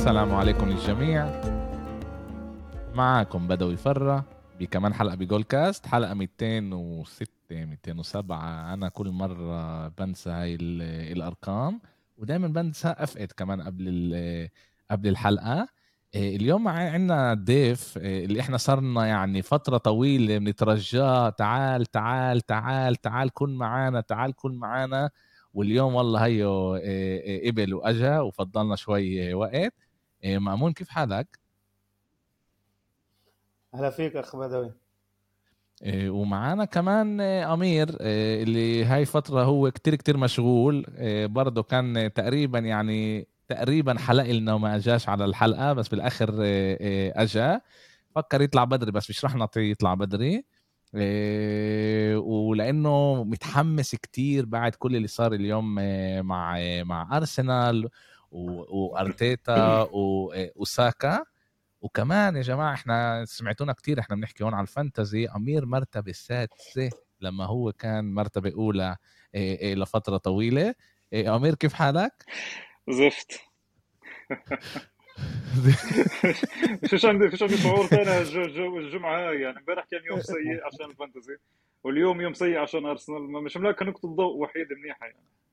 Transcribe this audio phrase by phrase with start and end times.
[0.00, 1.42] السلام عليكم للجميع.
[2.94, 4.24] معكم بدوي فرة
[4.60, 10.54] بكمان حلقة بجول كاست حلقة 206 207 أنا كل مرة بنسى هاي
[11.12, 11.80] الأرقام
[12.18, 14.48] ودائما بنسى أفقد كمان قبل
[14.90, 15.68] قبل الحلقة.
[16.14, 21.30] إيه، اليوم عندنا ضيف إيه، اللي إحنا صرنا يعني فترة طويلة بنترجاه.
[21.30, 25.10] تعال تعال تعال تعال كن معانا تعال كن معانا.
[25.54, 29.74] واليوم والله هيو إيه، قبل وأجا وفضلنا شوي وقت.
[30.24, 31.38] مأمون كيف حالك؟
[33.74, 34.72] هلا فيك أخ بدوي.
[35.86, 40.86] ومعانا كمان أمير اللي هاي فترة هو كتير كتير مشغول
[41.28, 47.60] برضه كان تقريبا يعني تقريبا حلق لنا وما أجاش على الحلقة بس بالآخر آه، أجا.
[48.16, 50.44] فكر يطلع بدري بس مش رح نعطيه يطلع بدري.
[52.16, 55.74] ولأنه متحمس كتير بعد كل اللي صار اليوم
[56.26, 57.88] مع مع أرسنال.
[58.30, 59.88] وارتيتا
[60.56, 61.24] وساكا
[61.80, 67.46] وكمان يا جماعة إحنا سمعتونا كتير إحنا بنحكي هون على الفانتزي أمير مرتبة السادسه لما
[67.46, 68.96] هو كان مرتبة أولى
[69.62, 70.74] لفترة طويلة.
[71.14, 72.24] أمير كيف حالك؟
[72.90, 73.40] زفت.
[76.86, 78.18] فيش عندي فيش عندي شعور ثاني
[78.78, 79.40] الجمعة هاي.
[79.40, 81.36] يعني امبارح كان يوم سيء عشان الفانتزي
[81.84, 83.22] واليوم يوم سيء عشان أرسنال.
[83.22, 85.18] مش ملاك نقطة ضوء وحيده منيحة يعني.
[85.18, 85.49] آه،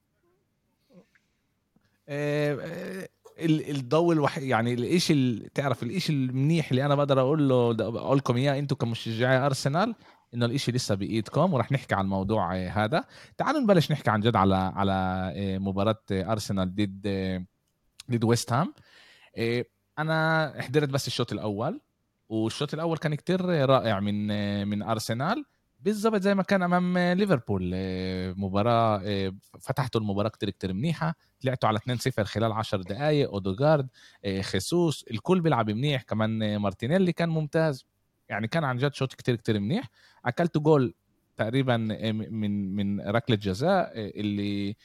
[3.40, 8.38] الضوء الوحيد يعني الشيء اللي تعرف الشيء المنيح اللي أنا بقدر أقول له أقول لكم
[8.38, 9.96] إياه أنتم كمشجعي أرسنال
[10.34, 13.04] إنه الاشي لسه بإيدكم ورح نحكي عن الموضوع هذا.
[13.38, 14.94] تعالوا نبلش نحكي عن جد على على
[15.36, 17.46] آه، مباراة أرسنال ضد آه،
[18.12, 18.74] ضد ويست هام.
[19.38, 19.66] آه،
[20.00, 21.82] أنا حضرت بس الشوط الأول
[22.30, 24.28] والشوط الأول كان كتير رائع من
[24.68, 25.46] من أرسنال.
[25.80, 27.72] بالضبط زي ما كان أمام ليفربول
[28.38, 29.02] مباراة
[29.60, 33.88] فتحتوا المباراة كتير كتير منيحة طلعتوا على 2-0 خلال 10 دقائق اودوغارد
[34.42, 37.86] خيسوس الكل بيلعب منيح كمان مارتينيلي كان ممتاز
[38.30, 39.90] يعني كان عن جد شوط كتير كتير منيح.
[40.26, 40.94] اكلت جول
[41.38, 44.76] تقريبا من من ركلة جزاء اللي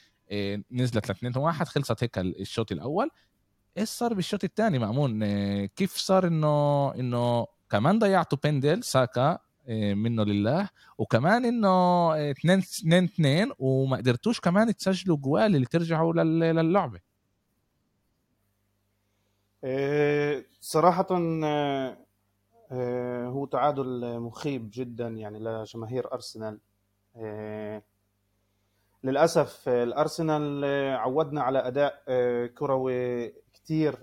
[0.71, 3.09] نزلت ل 2 1 خلصت هيك الشوط الأول.
[3.77, 5.25] إيش صار بالشوط الثاني مأمون؟
[5.65, 10.69] كيف صار إنه إنه كمان ضيعتوا بندل ساكا منه لله.
[10.97, 16.99] وكمان إنه 2 2 2 وما قدرتوش كمان تسجلوا جوال اللي ترجعوا للعبة.
[20.61, 21.07] صراحة
[22.71, 26.59] آه، هو تعادل مخيب جدا يعني لجماهير أرسنال.
[27.15, 27.83] آه،
[29.03, 30.65] للأسف الأرسنال
[30.95, 33.95] عودنا على أداء آه، كروي كثير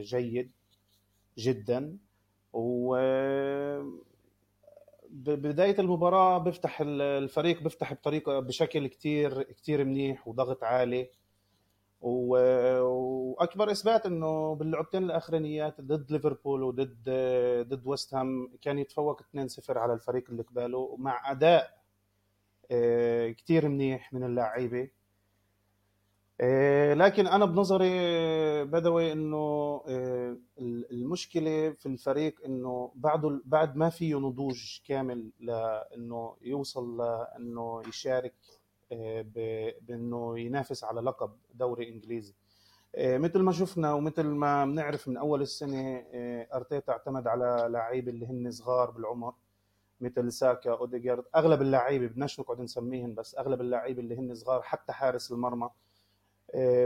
[0.00, 0.50] جيد
[1.38, 1.98] جدا.
[2.52, 2.96] و
[5.24, 11.10] بداية المباراة بيفتح الفريق بيفتح بطريقة بشكل كتير كتير منيح وضغط عالي.
[12.00, 17.02] وأكبر إثبات إنه باللعبتين الأخرانيات ضد ليفربول وضد
[17.68, 21.76] ضد ويست هام كان يتفوق 2-0 على الفريق اللي قباله مع أداء
[22.70, 24.90] آه، كثير منيح من اللعيبة.
[26.94, 27.88] لكن أنا بنظري
[28.64, 29.36] بدوي إنه
[29.88, 30.36] آه،
[30.90, 38.34] المشكلة في الفريق إنه بعد بعد ما فيه نضوج كامل لإنه يوصل لإنه يشارك
[38.92, 39.24] آه،
[39.80, 42.34] بإنه ينافس على لقب دوري إنجليزي.
[42.94, 48.10] آه، مثل ما شفنا ومثل ما بنعرف من أول السنة آه، أرتيتا اعتمد على لعيبة
[48.12, 49.34] اللي هن صغار بالعمر
[50.00, 54.92] مثل ساكا أوديجارد أغلب اللعيبة بدناش نقعد نسميهم بس أغلب اللعيبة اللي هن صغار حتى
[54.92, 55.70] حارس المرمى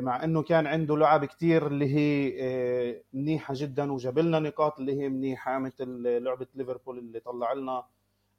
[0.01, 5.09] مع إنه كان عنده لعب كثير اللي هي منيحة جدا وجاب لنا نقاط اللي هي
[5.09, 7.85] منيحة مثل لعبة ليفربول اللي طلع لنا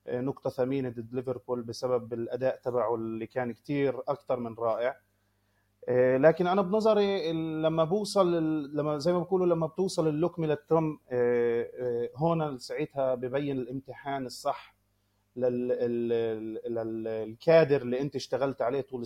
[0.07, 4.95] نقطة ثمينة ضد ليفربول بسبب الأداء تبعه اللي كان كتير أكثر من رائع.
[5.89, 7.31] آه، لكن أنا بنظري
[7.61, 8.33] لما بوصل
[8.77, 14.75] لما زي ما بقولوا لما بتوصل اللقمة للتم آه، آه، هون ساعتها ببين الامتحان الصح
[16.65, 19.01] للكادر اللي أنت اشتغلت عليه طول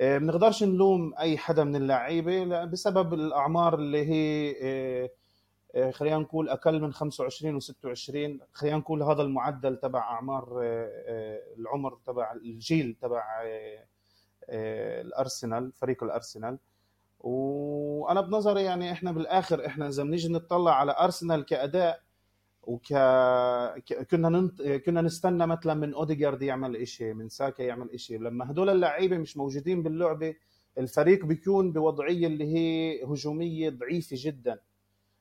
[0.00, 4.54] السنة بنقدرش نلوم أي حدا من اللعيبة بسبب الأعمار اللي هي
[5.74, 11.40] آه، خلينا نقول أقل من 25 و26 خلينا نقول هذا المعدل تبع أعمار آه، آه،
[11.58, 13.24] العمر تبع الجيل تبع
[14.48, 16.58] الأرسنال فريق الأرسنال.
[17.20, 22.02] وأنا بنظري يعني إحنا بالآخر إحنا إذا بنيجي نطلع على أرسنال كأداء
[22.62, 22.86] وك
[24.10, 24.62] كنا ننت...
[24.62, 29.36] كنا نستنى مثلا من أوديجارد يعمل شيء من ساكا يعمل شيء لما هدول اللعيبة مش
[29.36, 30.34] موجودين باللعبة
[30.78, 34.60] الفريق بيكون بوضعية اللي هي هجومية ضعيفة جدا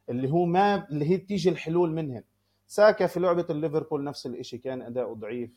[0.10, 2.24] اللي هو ما اللي هي بتيجي الحلول منهن
[2.68, 5.50] ساكا في لعبة الليفربول نفس الشيء كان أداؤه ضعيف.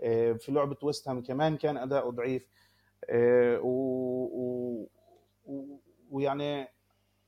[0.00, 2.46] آه، في لعبة ويست هام كمان كان أداؤه ضعيف.
[3.10, 3.60] آه،
[6.10, 6.68] ويعني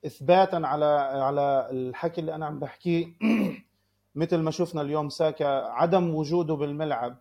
[0.07, 0.85] اثباتا على
[1.25, 3.07] على الحكي اللي أنا عم بحكيه.
[4.19, 7.19] مثل ما شفنا اليوم ساكا عدم وجوده بالملعب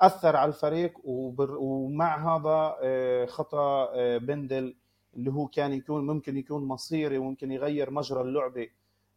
[0.00, 4.76] أثر على الفريق ومع هذا آه، خطأ آه، بندل
[5.16, 8.68] اللي هو كان يكون ممكن يكون مصيري وممكن يغير مجرى اللعبة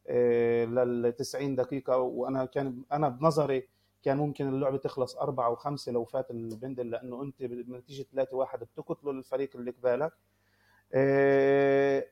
[0.08, 1.98] آه، لل 90 دقيقة.
[1.98, 3.68] وأنا كان أنا بنظري
[4.04, 8.60] كان ممكن اللعبة تخلص أربعة أو خمسة لو فات البندل لأنه أنت بنتيجة 3 واحد
[8.60, 10.14] بتقتلوا الفريق اللي قبالك.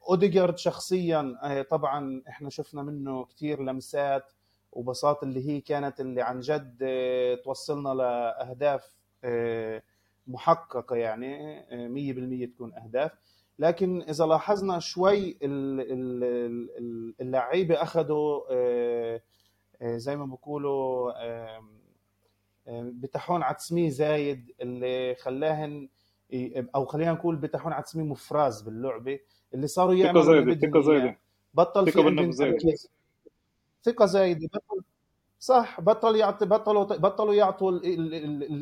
[0.10, 1.36] أوديجارد شخصيا
[1.70, 4.34] طبعا إحنا شفنا منه كثير لمسات
[4.78, 9.84] وبساط اللي هي كانت اللي عن جد آه، توصلنا لأهداف آه،
[10.28, 13.12] محققة يعني 100% آه، تكون أهداف.
[13.60, 15.38] لكن إذا لاحظنا شوي
[17.22, 18.42] اللعيبة أخذوا
[19.98, 21.12] زي ما بقولوا
[22.68, 25.90] بتحون عتسمي زايد اللي خلاهن
[26.76, 29.20] أو خلينا نقول بتحون عتسمي مفراز باللعبة
[29.54, 31.18] اللي صاروا يعملوا ثقه زايدة.
[31.54, 32.97] بطل في عندهم تركيز
[33.84, 34.48] ثقة زايدة.
[34.54, 34.84] بطل
[35.40, 37.72] صح بطل يعطي بطلوا بطلوا يعطوا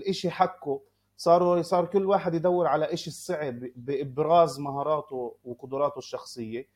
[0.09, 0.81] الشيء حقه.
[1.17, 6.67] صاروا صار كل واحد يدور على شيء صعب بإبراز مهاراته وقدراته الشخصية.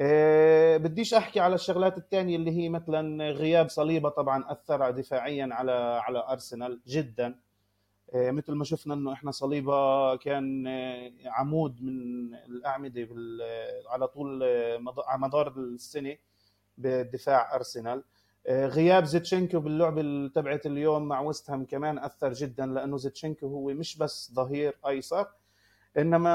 [0.00, 5.72] أه بديش أحكي على الشغلات الثانية اللي هي مثلا غياب صليبة طبعا أثر دفاعيا على
[6.04, 7.38] على أرسنال جدا.
[8.14, 13.08] أه مثل ما شفنا إنه إحنا صليبة كان آه، عمود من الأعمدة
[13.88, 14.78] على طول آه،
[15.18, 16.16] مدار السنة.
[16.78, 18.02] بدفاع أرسنال.
[18.46, 23.66] آه، غياب زيتشينكو باللعبه تبعت اليوم مع ويست هام كمان أثر جدا لأنه زيتشينكو هو
[23.68, 25.26] مش بس ظهير أيسر
[25.98, 26.30] إنما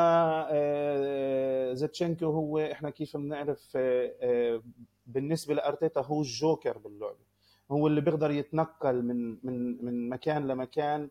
[0.51, 4.61] آه، زيتشينكو هو إحنا كيف بنعرف آه،
[5.05, 7.31] بالنسبة لأرتيتا هو الجوكر باللعبه
[7.71, 11.09] هو اللي بيقدر يتنقل من من من مكان لمكان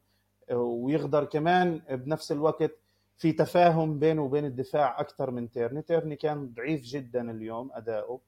[0.52, 2.72] ويقدر كمان بنفس الوقت
[3.16, 5.82] في تفاهم بينه وبين الدفاع أكثر من تيرني.
[5.82, 8.20] تيرني كان ضعيف جدا اليوم أداؤه.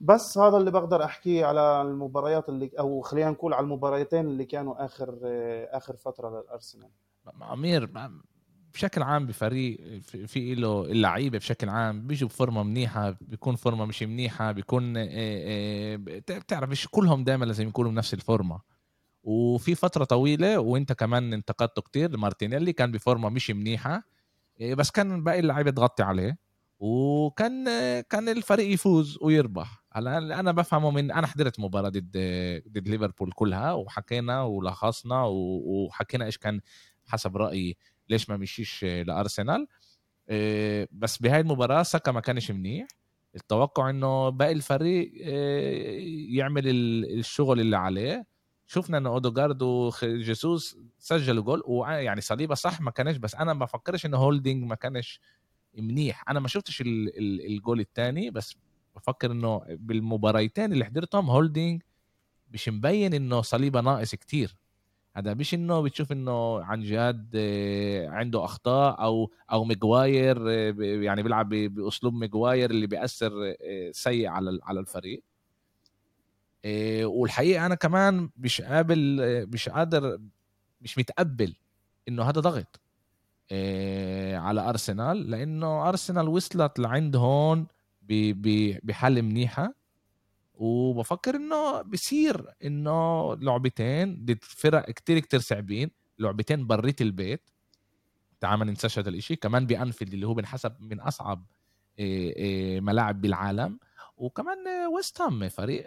[0.00, 4.84] بس هذا اللي بقدر أحكيه على المباريات اللي أو خلينا نقول على المباريتين اللي كانوا
[4.84, 5.18] آخر
[5.70, 6.90] آخر فترة للأرسنال.
[7.52, 7.90] أمير
[8.74, 14.52] بشكل عام بفريق في له اللعيبة بشكل عام بيجوا بفورمة منيحة بيكون فورمة مش منيحة
[14.52, 15.96] بيكون آه، آه،
[16.28, 18.60] بتعرف مش كلهم دائما لازم يكونوا بنفس الفورمة.
[19.24, 24.02] وفي فترة طويلة وإنت كمان انتقدته كتير مارتينيلي كان بفورمة مش منيحة
[24.60, 26.38] آه، بس كان باقي اللعيبة تغطي عليه.
[26.82, 27.64] وكان
[28.00, 29.84] كان الفريق يفوز ويربح.
[29.92, 32.10] هلا أنا بفهمه من أنا حضرت مباراة ضد
[32.68, 36.60] ضد ليفربول كلها وحكينا ولخصنا وحكينا إيش كان
[37.06, 37.76] حسب رأيي
[38.08, 39.66] ليش ما مشيش لأرسنال.
[40.28, 42.86] آه، بس بهاي المباراة ساكا ما كانش منيح.
[43.34, 48.26] التوقع إنه باقي الفريق آه، يعمل الشغل اللي عليه.
[48.66, 54.06] شفنا إنه اودوجارد وجيسوس سجلوا جول ويعني صليبة صح ما كانش بس أنا ما بفكرش
[54.06, 55.20] إنه هولدنج ما كانش
[55.74, 56.24] منيح.
[56.28, 58.56] أنا ما شفتش الجول الثاني بس
[58.96, 61.82] بفكر إنه بالمباريتين اللي حضرتهم هولدينج
[62.52, 64.56] مش مبين إنه صليبة ناقص كتير.
[65.16, 71.22] هذا مش إنه بتشوف إنه عن جد آه، عنده أخطاء أو أو ميجواير آه، يعني
[71.22, 73.32] بيلعب بأسلوب ميجواير اللي بيأثر
[73.62, 75.22] آه، سيء على على الفريق.
[77.04, 79.18] والحقيقة أنا كمان مش قابل
[79.52, 80.18] مش قادر
[80.80, 81.54] مش متقبل
[82.08, 82.80] إنه هذا ضغط.
[84.34, 87.66] على أرسنال لأنه أرسنال وصلت لعند هون
[88.82, 89.74] بحل منيحة.
[90.54, 97.50] وبفكر إنه بصير إنه لعبتين ضد فرق كتير كتير صعبين لعبتين بريت البيت.
[98.40, 99.36] تعال ما ننساش هذا الإشي.
[99.36, 101.46] كمان بأنفيلد اللي هو بنحسب من أصعب
[102.80, 103.78] ملاعب بالعالم.
[104.16, 104.58] وكمان
[104.96, 105.86] ويست هام فريق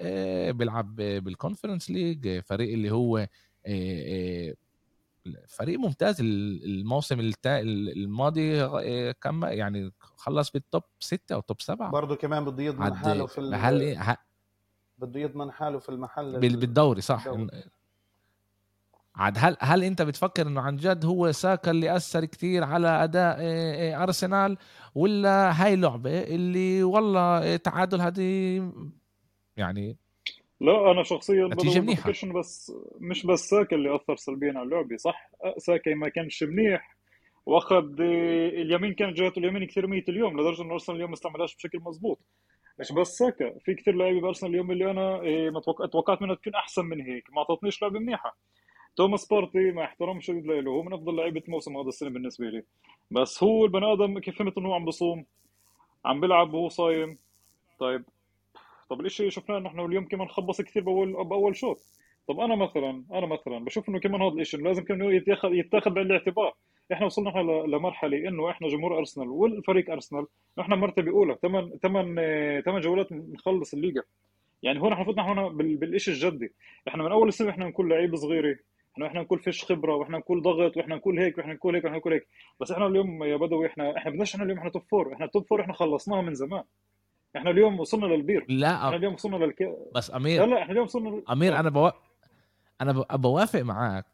[0.52, 3.28] بيلعب بال Conference League فريق اللي هو
[5.48, 12.46] فريق ممتاز الموسم الماضي آه، كم يعني خلص بالتوب ستة أو توب سبعة برضه كمان
[12.46, 14.18] بده يضمن حاله في هل إيه
[14.98, 17.64] بده يضمن حاله في المحل بالدوري صح الدوري.
[19.16, 23.38] عاد هل هل أنت بتفكر إنه عن جد هو ساكا اللي أثر كثير على أداء
[23.40, 24.58] آه، آه، أرسنال
[24.96, 28.72] ولا هاي لعبة اللي والله تعادل هذه
[29.58, 29.98] يعني
[30.62, 32.14] لا أنا شخصيا نتيجة منيحة.
[32.40, 36.96] بس مش بس ساكا اللي أثر سلبيا على اللعبه صح؟ ساكا ما كانش منيح.
[37.46, 41.80] وأخذ اليمين كان جهته اليمين كثير ميت اليوم لدرجة انه أرسنال اليوم ما استعملهاش بشكل
[41.80, 42.20] مضبوط
[42.80, 45.22] مش بس ساكا في كثير لعيبة بأرسنال اليوم اللي أنا
[45.52, 48.38] ما توقعت منها تكون أحسن من هيك ما أعطتنيش لعبه منيحة.
[48.96, 52.64] توماس بارتي مع احترام شديد له هو من أفضل لعيبة الموسم هذا السنة بالنسبة لي.
[53.12, 55.26] بس هو البني آدم كيف فهمت انه هو عم بصوم
[56.06, 57.18] عم بيلعب وهو صايم.
[57.80, 58.04] طيب
[58.90, 61.78] طب الاشي شفناه إنه إحنا اليوم كمان خبص كثير باول بأول شوط؟
[62.28, 66.08] طب أنا مثلا أنا مثلا بشوف إنه كمان هذا الشيء لازم كمان يتاخذ يتاخذ بعين
[66.08, 66.54] الاعتبار
[66.94, 67.30] إحنا وصلنا
[67.68, 70.28] لمرحلة إنه إحنا جمهور أرسنال والفريق أرسنال
[70.60, 72.16] إحنا مرتبة أولى ثمان ثمان
[72.66, 74.02] ثمان جولات نخلص الليجا
[74.64, 76.54] يعني هون إحنا فتنا هون بالشيء الجدي.
[76.88, 78.56] إحنا من أول السنة إحنا نكون لعيبه صغيرة.
[78.94, 81.98] إحنا إحنا نقول فيش خبرة وإحنا نقول ضغط وإحنا نقول هيك وإحنا نقول هيك وإحنا
[81.98, 82.28] نقول هيك.
[82.60, 85.46] بس إحنا اليوم يا بدوي إحنا إحنا بدناش إحنا اليوم إحنا top four إحنا top
[85.48, 86.64] four إحنا خلصناها من زمان.
[87.38, 88.46] إحنا اليوم وصلنا لل peak.
[88.50, 90.46] لا إحنا اليوم وصلنا لل peak بس أمير.
[90.46, 91.92] لا لا إحنا اليوم وصلنا أمير أنا بو...
[92.82, 94.06] أنا بوافق معك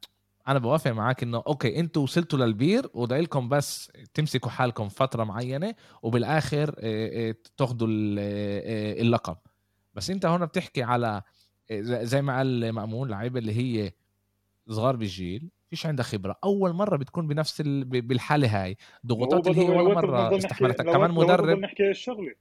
[0.48, 5.76] أنا بوافق معك إنه okay أنتوا وصلتوا لل peak لكم بس تمسكوا حالكم فترة معينة
[6.02, 6.72] وبالآخر
[7.58, 7.88] تاخذوا
[9.02, 9.38] اللقب.
[9.94, 11.22] بس أنت هون بتحكي على
[11.82, 13.92] زي ما قال مأمون لعيبة اللي هي
[14.70, 16.36] صغار بالجيل فيش عندها خبرة.
[16.44, 17.84] أول مرة بتكون بنفس ال...
[17.84, 18.78] بالحالة هاي.
[19.06, 20.84] ضغوطات اللي هي ولا مرة استحملتها.
[20.84, 22.34] كمان مدرب نحكي الشغلة.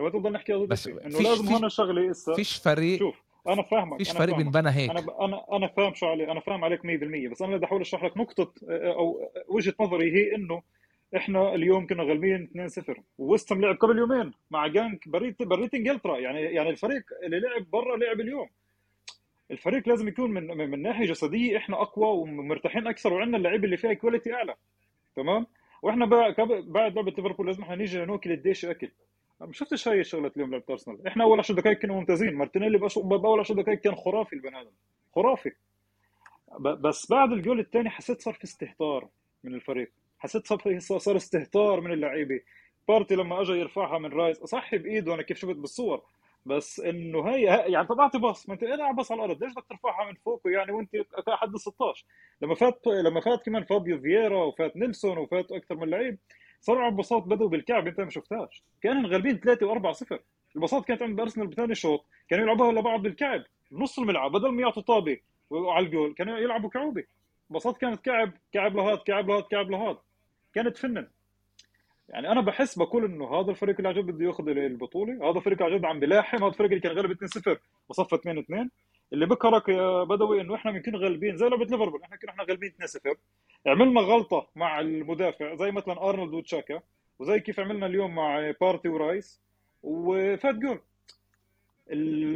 [0.00, 4.10] لو تضل نحكي بس إنه لازم هون شغله هسه فيش فريق شوف أنا فاهمك فيش
[4.10, 5.24] فريق بنبنى هيك أنا.
[5.24, 8.16] أنا أنا فاهم شو علي أنا فاهم عليك 100% بس أنا بدي احاول اشرح لك
[8.16, 10.62] نقطة أو وجهة نظري هي إنه
[11.16, 12.50] إحنا اليوم كنا غالبين
[12.96, 16.18] 2-0 ووستم لعب قبل يومين مع جنت بريت بريت إنجلترا.
[16.18, 18.48] يعني يعني الفريق اللي لعب برا لعب اليوم.
[19.50, 23.92] الفريق لازم يكون من من ناحية جسدية إحنا أقوى ومرتاحين أكثر وعندنا اللعيبة اللي فيها
[23.92, 24.54] quality أعلى.
[25.16, 25.46] تمام؟
[25.82, 26.34] وإحنا بعد
[26.96, 28.90] لعبة ليفربول لازم إحنا نيجي ناكل الديش أكل.
[29.40, 32.34] ما شفتش هاي الشغله اليوم لعبه ارسنال إحنا أول 10 دقائق كنا ممتازين.
[32.34, 34.70] مارتينيلي بأول 10 دقائق كان خرافي البني آدم.
[35.14, 35.52] خرافي.
[36.60, 39.08] بس بعد الجول الثاني حسيت صار في استهتار
[39.44, 39.92] من الفريق.
[40.18, 42.40] حسيت صار صار استهتار من اللعيبة.
[42.88, 46.02] بارتي لما اجى يرفعها من رايس صح بإيده أنا كيف شفت بالصور.
[46.46, 49.64] بس إنه هي يعني طب أعطي باص ما أنت العب باص على الأرض؟ ليش بدك
[49.68, 50.90] ترفعها من فوق؟ يعني وأنت
[51.28, 52.04] حد 16
[52.42, 56.18] لما فات لما فات كمان فابيو فييرا وفات نيلسون وفات أكثر من لعيب
[56.68, 58.62] على بساط بدوا بالكعب انت ما شفتهاش.
[58.82, 60.18] كانوا غالبين 3 و4 0
[60.56, 64.82] البساط كانت عند أرسنال بثاني شوط كانوا يلعبوها لبعض بالكعب نص الملعب بدل ما يعطوا
[64.82, 65.18] طابة
[65.52, 67.04] على الجول كانوا يلعبوا كعوبة.
[67.50, 69.96] بساط كانت كعب كعب لهاد كعب لهاد كعب لهاد.
[70.54, 71.06] كانت فنن.
[72.08, 75.76] يعني أنا بحس بقول إنه هذا الفريق اللي عن بده ياخذ البطولة هذا الفريق عن
[75.76, 77.12] جد عم بلاحم هذا الفريق اللي كان غلب
[77.56, 78.68] 2-0 وصفى 2-2
[79.12, 82.72] اللي بذكرك يا بدوي إنه إحنا بنكون غالبين زي لعبة ليفربول إحنا كنا إحنا غالبين
[83.14, 83.16] 2-0
[83.66, 86.80] عملنا غلطة مع المدافع زي مثلا أرنولد وتشاكا
[87.18, 89.40] وزي كيف عملنا اليوم مع بارتي ورايس
[89.82, 90.80] وفات جول.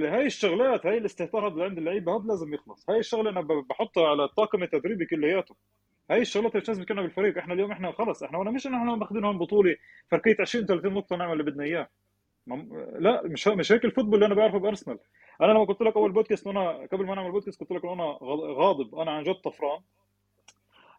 [0.07, 2.91] هاي الشغلات هاي الاستهتار هذا عند اللعيبة هذا لازم يخلص.
[2.91, 5.57] هاي الشغلة أنا بحطها على الطاقم التدريبي كلياته.
[6.11, 7.39] هاي الشغلات اللي لازم يكونها بالفريق.
[7.39, 9.77] إحنا اليوم إحنا خلص إحنا وأنا مش إحنا ماخذين هون بطولة
[10.11, 11.89] فرقية 20 30 نقطة نعمل اللي بدنا إياه.
[12.99, 14.99] لا مش مش هيك الفوتبول اللي أنا بعرفه بأرسنال.
[15.41, 18.19] أنا لما قلت لك أول بودكاست أنا قبل ما نعمل بودكاست قلت لك أنا
[18.59, 18.95] غاضب.
[18.95, 19.81] أنا عن جد طفران.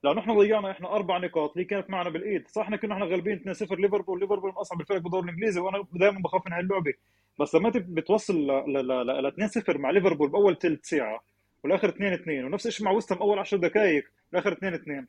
[0.03, 1.51] لأنه إحنا ضيعنا إحنا أربع نقاط.
[1.51, 2.47] اللي كانت معنا بالإيد.
[2.47, 4.19] صح إحنا كنا إحنا غالبين 2-0 ليفربول.
[4.19, 6.93] ليفربول اصعب الفرق بالدوري الإنجليزي وأنا دائما بخاف من هاللعبه
[7.39, 9.31] بس لما أنت بتوصل ل
[9.71, 11.23] 2-0 مع ليفربول بأول ثلث ساعة
[11.63, 15.05] والآخر 2-2 ونفس الشيء مع وستم أول 10 دقائق والاخر 2-2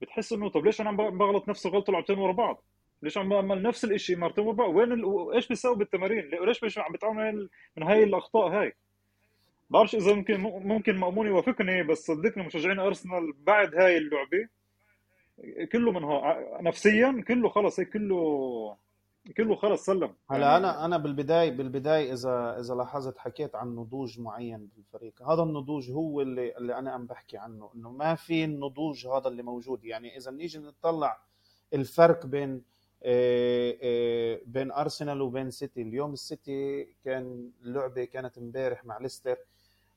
[0.00, 2.62] بتحس إنه طب ليش أنا عم بغلط نفس الغلطه لعبتين ورا بعض؟
[3.02, 4.38] ليش عم نفس الشيء بعض؟
[4.74, 5.32] وين ال...
[5.34, 8.72] إيش بيساوي بالتمارين؟ ليش مش عم بتعمل من هاي الأخطاء هاي؟
[9.70, 14.48] بعرفش إذا ممكن ممكن مأمون يوافقني بس صدقني مشجعين أرسنال بعد هاي اللعبة
[15.72, 16.02] كله من
[16.64, 18.76] نفسيا كله خلص هيك كله
[19.36, 24.68] كله خلص سلم هلا أنا أنا بالبدايه بالبداية اذا إذا لاحظت حكيت عن نضوج معين
[24.76, 29.28] بالفريق هذا النضوج هو اللي اللي أنا عم بحكي عنه إنه ما في النضوج هذا
[29.28, 31.18] اللي موجود يعني إذا نيجي نطلع
[31.74, 32.62] الفرق بين
[34.46, 35.82] بين أرسنال وبين سيتي.
[35.82, 39.36] اليوم السيتي كان اللعبه كانت امبارح مع ليستر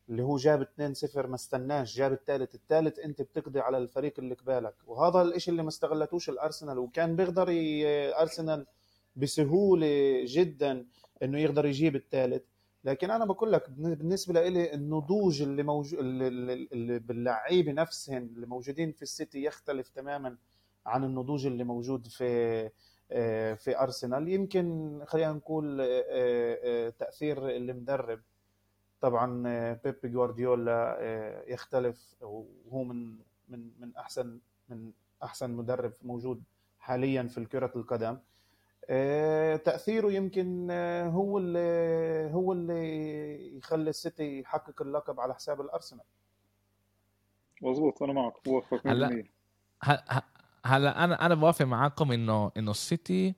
[0.10, 2.56] اللي هو جاب 2-0 ما استناش جاب الثالث.
[2.56, 4.76] الثالث أنت بتقضي على الفريق اللي قبالك.
[4.88, 7.48] وهذا الشيء اللي ما استغلتوش الأرسنال وكان بيقدر
[8.22, 8.66] أرسنال
[9.16, 10.86] بسهولة جدا
[11.24, 12.44] إنه يقدر يجيب الثالث.
[12.86, 19.02] لكن أنا بقول لك بالنسبة لي النضوج اللي موجود اللي باللعيبة نفسهم اللي موجودين في
[19.02, 20.38] السيتي يختلف تماما
[20.86, 22.72] عن النضوج اللي موجود في آه،
[23.56, 24.28] في أرسنال.
[24.28, 28.22] يمكن خلينا نقول آه، آه، تأثير المدرب.
[29.02, 29.44] طبعا
[29.74, 30.98] بيب جوارديولا
[31.48, 32.16] يختلف.
[32.22, 33.18] وهو من
[33.50, 34.92] من من أحسن من
[35.24, 36.44] أحسن مدرب موجود
[36.80, 38.18] حاليا في كره القدم.
[38.90, 46.06] آه، تأثيره يمكن آه، هو اللي هو اللي يخلي السيتي يحقق اللقب على حساب الأرسنال.
[47.62, 48.34] مظبوط أنا معك.
[48.46, 49.24] بوافق هلا
[50.66, 53.36] هلا أنا أنا بوافق معاكم انه إنه السيتي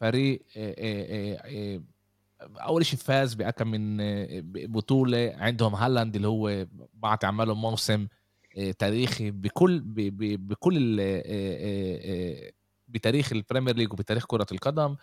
[0.00, 1.80] فريق آه،
[2.40, 3.96] أول شيء فاز بأكم من
[4.72, 8.08] بطولة عندهم هالاند اللي هو بعد عمله موسم
[8.78, 9.82] تاريخي بكل
[10.36, 10.96] بكل
[12.88, 14.96] بتاريخ ال Premier League وبتاريخ كرة القدم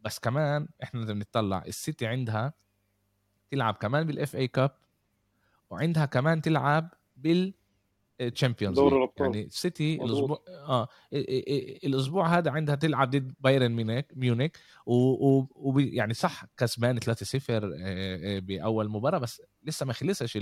[0.00, 2.52] بس كمان إحنا لازم نطلع السيتي عندها
[3.50, 4.70] تلعب كمان بال FA Cup
[5.70, 7.54] وعندها كمان تلعب بال
[8.34, 8.78] Champions
[9.20, 10.88] يعني السيتي الأسبوع آه
[11.84, 17.02] الأسبوع هذا عندها تلعب ضد بايرن ميونيك ميونيك ويعني صح كسبان 3-0
[18.40, 20.38] بأول مباراة بس لسه ما خلصش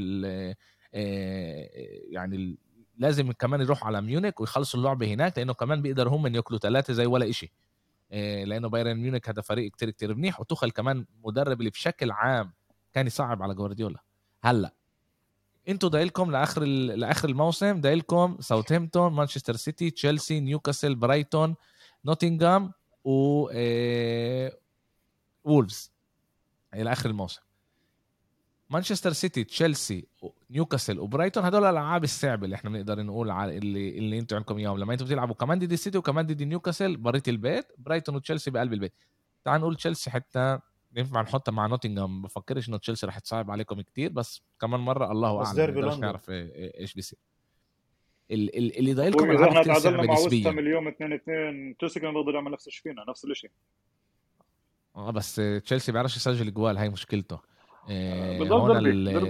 [2.10, 2.58] يعني
[2.96, 7.06] لازم كمان يروح على ميونيك ويخلصوا اللعبه هناك لأنه كمان بيقدروا هم يأكلوا ثلاثة زي
[7.06, 7.52] ولا إشي.
[8.44, 12.52] لأنه بايرن ميونيك هذا فريق كتير كتير منيح وتوخيل كمان مدرب اللي بشكل عام
[12.92, 14.02] كان يصعب على جوارديولا.
[14.42, 14.74] هلأ
[15.68, 21.54] أنتوا دايلكم لآخر لآخر الموسم دايلكم ساوثهامبتون مانشستر سيتي تشيلسي نيوكاسل برايتون
[22.04, 22.72] نوتنغهام
[23.04, 23.48] و
[25.44, 25.92] وولفز.
[26.74, 27.40] إلى اخر الموسم.
[28.70, 30.06] مانشستر سيتي تشيلسي
[30.50, 34.78] نيوكاسل وبرايتون هدول الألعاب الصعبة اللي إحنا بنقدر نقول على اللي اللي أنتم عندكم اياهم
[34.78, 38.92] لما أنتم بتلعبوا كمان ضد السيتي وكمان ضد نيوكاسل بريت البيت برايتون وتشيلسي بقلب البيت.
[39.44, 40.58] تعال نقول تشيلسي حتى
[40.96, 42.22] ينفع نحطها مع نوتنغهام.
[42.22, 45.88] بفكرش إنه تشيلسي رح تصعب عليكم كتير بس كمان مرة الله أعلم.
[45.88, 47.18] مش نعرف إيش بيصير.
[48.30, 52.66] اللي ضايلكم اذا إحنا تعادلنا مع وستام اليوم 2 2 تشيلسي كان بيقدر يعمل نفس
[52.66, 53.50] الشيء فينا نفس الشيء
[54.96, 55.34] آه بس
[55.64, 57.40] تشيلسي بيعرفش يسجل جوال هاي مشكلته.
[57.88, 58.38] إيه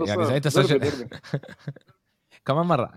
[0.09, 0.81] يعني إذا أنت سجل
[2.45, 2.93] كمان مرة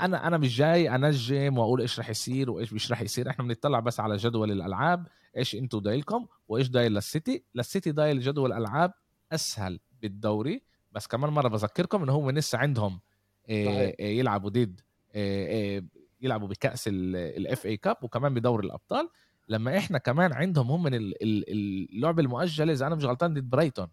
[0.00, 3.30] أنا أنا مش جاي أنجم وأقول إيش رح يصير وإيش مش رح يصير.
[3.30, 7.44] إحنا بنطلع بس على جدول الألعاب إيش أنتم دايلكم وإيش دايل للسيتي.
[7.54, 8.92] للسيتي دايل جدول الالعاب
[9.32, 10.62] أسهل بالدوري.
[10.92, 13.00] بس كمان مرة بذكركم إنه هم لسه عندهم
[13.48, 14.80] إيه إيه يلعبوا ضد
[15.14, 15.84] إيه
[16.20, 19.08] يلعبوا بكأس ال FA Cup وكمان بدوري الأبطال.
[19.48, 23.88] لما إحنا كمان عندهم هم من اللعبة المؤجلة إذا أنا مش غلطان ضد برايتون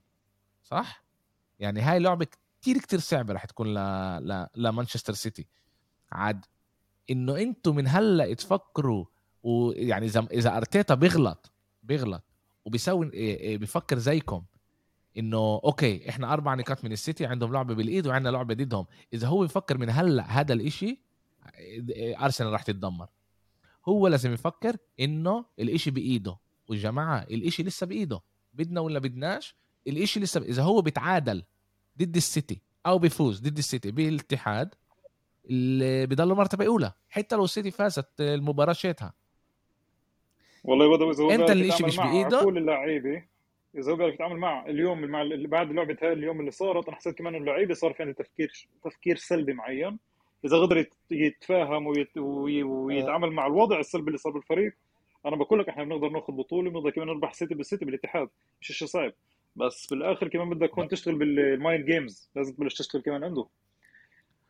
[0.63, 1.03] صح؟
[1.59, 2.27] يعني هاي لعبة
[2.63, 3.77] كتير كتير صعبة رح تكون ل...
[4.27, 4.47] ل...
[4.55, 5.47] لمانشستر سيتي
[6.11, 6.45] عاد
[7.09, 9.05] إنه أنتم من هلأ تفكروا
[9.43, 11.51] ويعني إذا إذا أرتيتا بيغلط
[11.83, 12.23] بيغلط
[12.65, 14.43] وبيسوي إيه، إيه، بيفكر زيكم
[15.17, 18.85] إنه أوكي إحنا أربع نقاط من السيتي عندهم لعبة بالإيد وعندنا لعبة ضدهم.
[19.13, 20.99] إذا هو بيفكر من هلأ هذا الإشي
[22.21, 23.07] أرسنال راح تتدمر.
[23.87, 26.37] هو لازم يفكر إنه الإشي بإيده.
[26.69, 28.21] والجماعة الإشي لسه بإيده.
[28.53, 29.55] بدنا ولا بدناش
[29.87, 31.43] الإشي لسه إذا هو بيتعادل
[31.99, 34.75] ضد السيتي أو بيفوز ضد السيتي بالاتحاد
[35.49, 39.13] اللي بضل مرتبه أولى حتى لو السيتي فازت المباراة شيتها.
[40.63, 43.23] والله بدو إذا هو أنت الاشي مش بإيده؟ كل اللعيبة
[43.77, 47.17] إذا هو بيعرف يتعامل مع اليوم مع بعد لعبه هاي اليوم اللي صارت أنا حسيت
[47.17, 49.99] كمان اللعيبة صار في عندها تفكير تفكير سلبي معين.
[50.45, 52.17] إذا قدر يتفاهم ويت...
[52.17, 54.73] ويتعامل مع الوضع السلبي اللي صار بالفريق
[55.25, 58.29] أنا بقول لك إحنا بنقدر ناخذ بطولة بنقدر كمان نربح سيتي بالسيتي بالاتحاد
[58.61, 59.13] مش شيء صعب.
[59.55, 63.45] بس في الآخر كمان بدك تكون تشتغل بال mind games لازم تبلش تشتغل كمان عنده.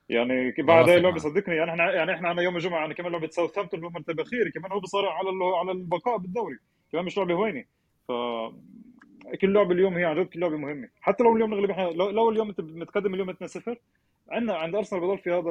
[0.09, 3.27] يعني بعد هاي اللعبه صدقني يعني إحنا يعني إحنا عندنا يوم الجمعة يعني كمان لعبة
[3.27, 6.57] ساوثهامبتون اللي هو مرتبه اخير كمان هو بصارع على على البقاء بالدوري.
[6.91, 7.65] كمان مش لعبة هوينه
[8.07, 8.11] ف
[9.41, 10.89] كل لعبة اليوم هي عن جد كل لعبة مهمة.
[11.01, 13.35] حتى لو اليوم نغلب إحنا لو, لو اليوم أنت متقدم اليوم 2-0
[14.29, 15.49] عندنا عند أرسنال بضل في هذا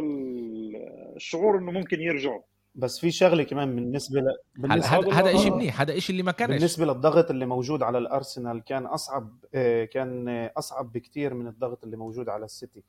[1.16, 2.42] الشعور إنه ممكن يرجعوا.
[2.74, 4.24] بس في شغلة كمان بالنسبة ل...
[4.56, 6.50] بالنسبة هذا هذا شيء منيح هذا شيء اللي ما كانش.
[6.50, 11.96] بالنسبة للضغط اللي موجود على الأرسنال كان أصعب آه، كان أصعب بكثير من الضغط اللي
[11.96, 12.82] موجود على السيتي.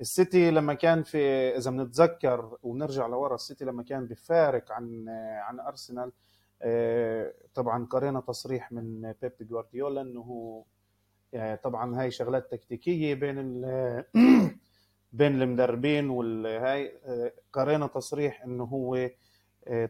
[0.00, 1.18] السيتي لما كان في
[1.56, 5.04] إذا بنتذكر ونرجع لورا السيتي لما كان بفارق عن
[5.48, 6.12] عن أرسنال
[6.62, 10.64] آه، طبعا قرينا تصريح من بيب جوارديولا إنه هو
[11.34, 13.62] آه، طبعا هاي شغلات تكتيكية بين
[15.12, 16.92] بين المدربين والهاي
[17.52, 19.10] قرينا تصريح إنه هو آه،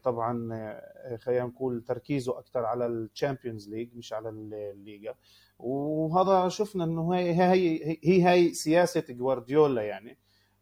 [0.02, 5.14] طبعا آه، خلينا نقول تركيزه أكثر على ال Champions League مش على الليغا
[5.58, 10.18] وهذا شفنا إنه هي هي هي هي سياسة جوارديولا يعني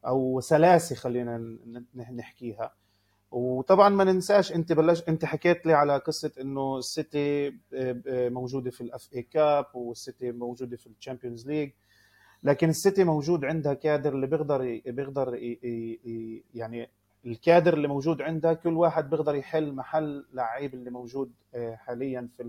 [0.07, 1.59] أو سلاسة خلينا
[1.95, 2.75] نحكيها.
[3.31, 8.81] وطبعا ما ننساش أنت بلش أنت حكيت لي على قصة إنه السيتي آه، موجودة في
[8.81, 11.71] ال FA Cup والسيتي موجودة في ال Champions League.
[12.43, 15.35] لكن السيتي موجود عندها كادر اللي بيقدر بيقدر
[16.55, 16.91] يعني
[17.27, 22.43] الكادر اللي موجود عندها كل واحد بيقدر يحل محل لعيب اللي موجود آه، حاليا في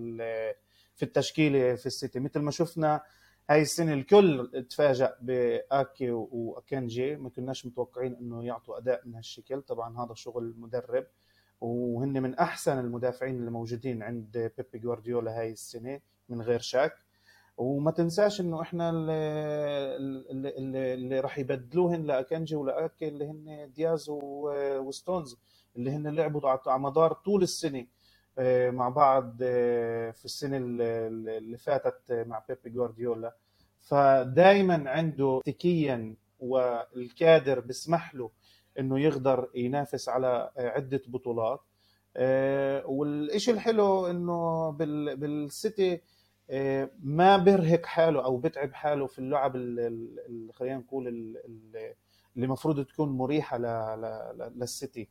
[0.95, 2.19] في التشكيله في السيتي.
[2.19, 3.01] مثل ما شفنا
[3.49, 9.61] هاي السنة الكل تفاجأ بأكي واكنجي ما كناش متوقعين إنه يعطوا أداء من هالشكل.
[9.61, 11.05] طبعا هذا شغل مدرب
[11.61, 17.04] وهن من أحسن المدافعين اللي موجودين عند بيبي جوارديولا هاي السنة من غير شك
[17.57, 20.25] وما تنساش إنه إحنا اللي,
[20.57, 25.37] اللي, اللي راح يبدلوهن لاكنجي ولاكي اللي هن دياز وستونز
[25.75, 27.85] اللي هن لعبوا على مدار طول السنة
[28.37, 33.35] آه، مع بعض آه، في السنة اللي فاتت مع بيبي جوارديولا.
[33.79, 38.31] فدائما عنده تكتيكيا والكادر بيسمح له
[38.79, 41.61] إنه يقدر ينافس على عدة بطولات.
[42.17, 44.71] آه، والشيء الحلو إنه
[45.15, 46.01] بالسيتي
[46.99, 49.53] ما برهق حاله أو بتعب حاله في اللعب
[50.53, 51.95] خلينا نقول اللي
[52.37, 53.57] المفروض تكون مريحة
[54.55, 55.09] للسيتي.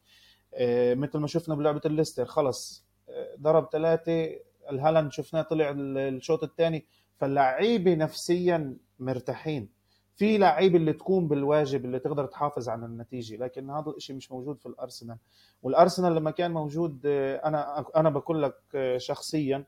[0.54, 4.30] آه، مثل ما شفنا بلعبة الليستر خلص آه، ضرب ثلاثة
[4.70, 9.68] الهالاند شفناه طلع الشوط الثاني فاللعيبه نفسيا مرتاحين.
[10.16, 14.58] في لعيبه اللي تكون بالواجب اللي تقدر تحافظ على النتيجة لكن هذا الشيء مش موجود
[14.60, 15.18] في الأرسنال.
[15.62, 18.56] والأرسنال لما كان موجود آه، أنا أنا بقول لك
[18.96, 19.64] شخصيا آه،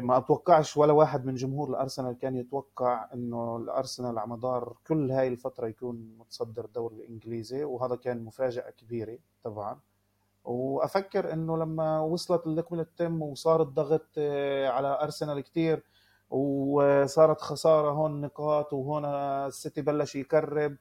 [0.00, 5.28] ما أتوقعش ولا واحد من جمهور الأرسنال كان يتوقع إنه الأرسنال على مدار كل هاي
[5.28, 9.80] الفترة يكون متصدر الدوري الإنجليزي وهذا كان مفاجأة كبيرة طبعا.
[10.44, 15.82] وأفكر إنه لما وصلت اللقمة التم وصار الضغط آه، على أرسنال كثير
[16.30, 20.76] وصارت خسارة هون نقاط وهون السيتي بلش يكرب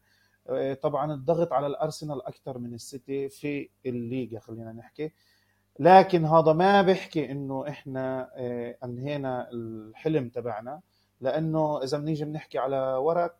[0.49, 5.11] آه، طبعا الضغط على الأرسنال أكثر من السيتي في الليغا خلينا نحكي.
[5.79, 10.81] لكن هذا ما بيحكي إنه إحنا آه، أنهينا الحلم تبعنا.
[11.21, 13.35] لأنه إذا بنيجي بنحكي على ورق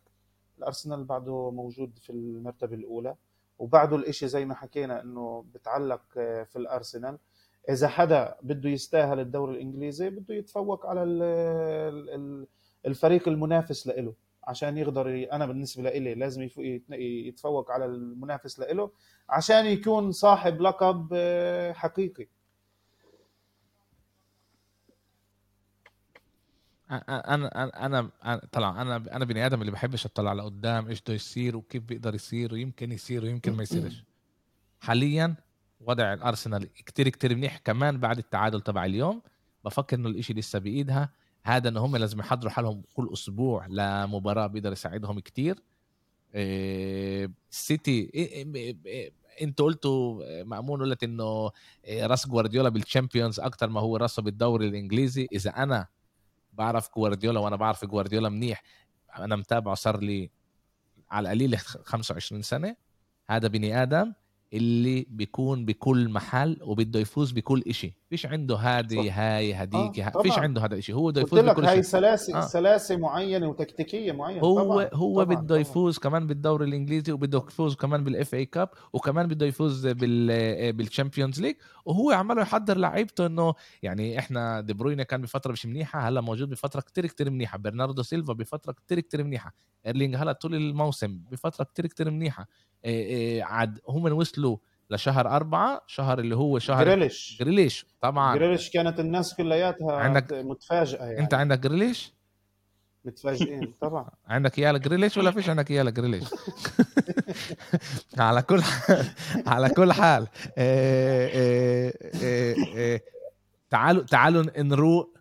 [0.58, 3.14] الأرسنال بعده موجود في المرتبة الأولى.
[3.58, 7.18] وبعده الإشي زي ما حكينا إنه بتعلق آه، في الأرسنال.
[7.68, 11.02] إذا حدا بده يستاهل الدوري الإنجليزي بده يتفوق على
[12.86, 14.14] الفريق المنافس له
[14.48, 16.48] عشان يقدر أنا بالنسبة لي لازم
[16.90, 18.90] يتفوق على المنافس له
[19.28, 22.28] عشان يكون صاحب لقب آه، حقيقي.
[26.90, 31.56] أنا أنا أنا طلع أنا أنا بني آدم اللي بحبش اطلع لقدام إيش بده يصير
[31.56, 34.04] وكيف بيقدر يصير ويمكن يصير ويمكن ما يصيرش.
[34.80, 35.34] حاليا
[35.80, 37.58] وضع الأرسنال كتير كتير منيح.
[37.58, 39.22] كمان بعد التعادل تبع اليوم
[39.64, 41.10] بفكر إنه الإشي لسه بإيدها.
[41.48, 45.62] هذا انه هم لازم يحضروا حالهم كل أسبوع لمباراة بيقدر يساعدهم كتير.
[46.34, 48.10] السيتي
[49.42, 51.50] إنتوا قلتوا مأمون قلت إنه
[51.88, 55.28] راس جوارديولا بالشامبيونز أكتر ما هو راسه بالدوري الإنجليزي.
[55.32, 55.86] إذا أنا
[56.52, 58.62] بعرف جوارديولا وأنا بعرف جوارديولا منيح
[59.18, 60.30] أنا متابعه صار لي
[61.10, 62.76] على القليل 25 سنة.
[63.26, 64.12] هذا بني آدم
[64.52, 67.94] اللي بيكون بكل محل وبده يفوز بكل إشي.
[68.08, 71.82] فيش عنده هذه هاي هديك آه فيش عنده هذا الشيء هو بده يفوز بكل هاي
[71.82, 72.40] سلاسه آه.
[72.40, 74.40] سلاسه معينة وتكتيكية معينة.
[74.40, 74.88] هو طبعًا.
[74.92, 75.36] هو طبعًا.
[75.36, 80.72] بده يفوز كمان بالدوري الإنجليزي وبده يفوز كمان بال FA Cup وكمان بده يفوز بال
[80.72, 85.66] بال Champions League وهو عماله يحضر لعيبته إنه يعني إحنا دي بروينا كان بفترة مش
[85.66, 87.58] منيحة هلا موجود بفترة كتير كتير منيحة.
[87.58, 89.54] برناردو سيلفا بفترة كتير كتير منيحة.
[89.86, 92.46] إيرلينج هلا طول الموسم بفترة كتير كتير منيحة.
[93.40, 94.56] عاد هم وصلوا
[94.90, 98.36] لشهر أربعة شهر اللي هو شهر جريليش جريليش طبعا.
[98.36, 101.18] جريليش كانت الناس كلياتها عندك متفاجئة يعني.
[101.20, 102.12] أنت عندك جريليش؟
[103.04, 104.08] متفاجئين طبعا.
[104.26, 106.24] عندك اياه جريليش ولا فيش عندك اياه جريليش
[108.18, 109.06] على كل حال
[109.46, 110.26] على كل حال.
[110.58, 113.02] إيه إيه إيه
[113.70, 115.17] تعالوا تعالوا نروق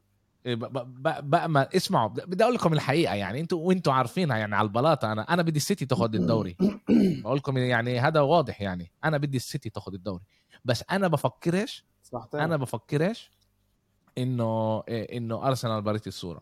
[0.56, 5.12] بأمل اسمعوا بدي أقول لكم الحقيقة يعني أنتوا وانتوا عارفينها يعني على البلاطة.
[5.12, 6.56] أنا أنا بدي السيتي تاخذ الدوري.
[7.24, 8.92] بقول لكم يعني هذا واضح يعني.
[9.04, 10.24] أنا بدي السيتي تاخذ الدوري.
[10.66, 12.40] بس أنا بفكرش صحتين.
[12.40, 13.32] أنا بفكرش
[14.18, 16.42] إنه إنه أرسنال بريت الصورة.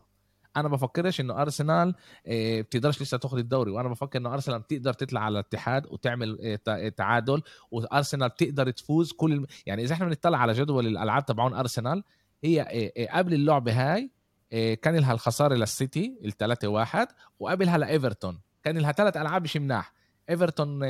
[0.56, 1.94] أنا بفكرش إنه أرسنال
[2.26, 3.70] آه، بتقدرش لسه تاخذ الدوري.
[3.70, 6.58] وأنا بفكر إنه أرسنال بتقدر تطلع على الاتحاد وتعمل
[6.96, 7.42] تعادل.
[7.70, 12.02] وأرسنال بتقدر تفوز كل يعني إذا إحنا بنطلع على جدول الألعاب تبعون أرسنال
[12.46, 14.10] هي آه، آه، قبل اللعبة هاي
[14.52, 17.08] آه، كان لها الخسارة للسيتي الثلاثة واحد
[17.40, 18.40] وقبلها لإيفرتون.
[18.62, 19.92] كان لها ثلاث ألعاب مش مناح.
[20.30, 20.82] إيفرتون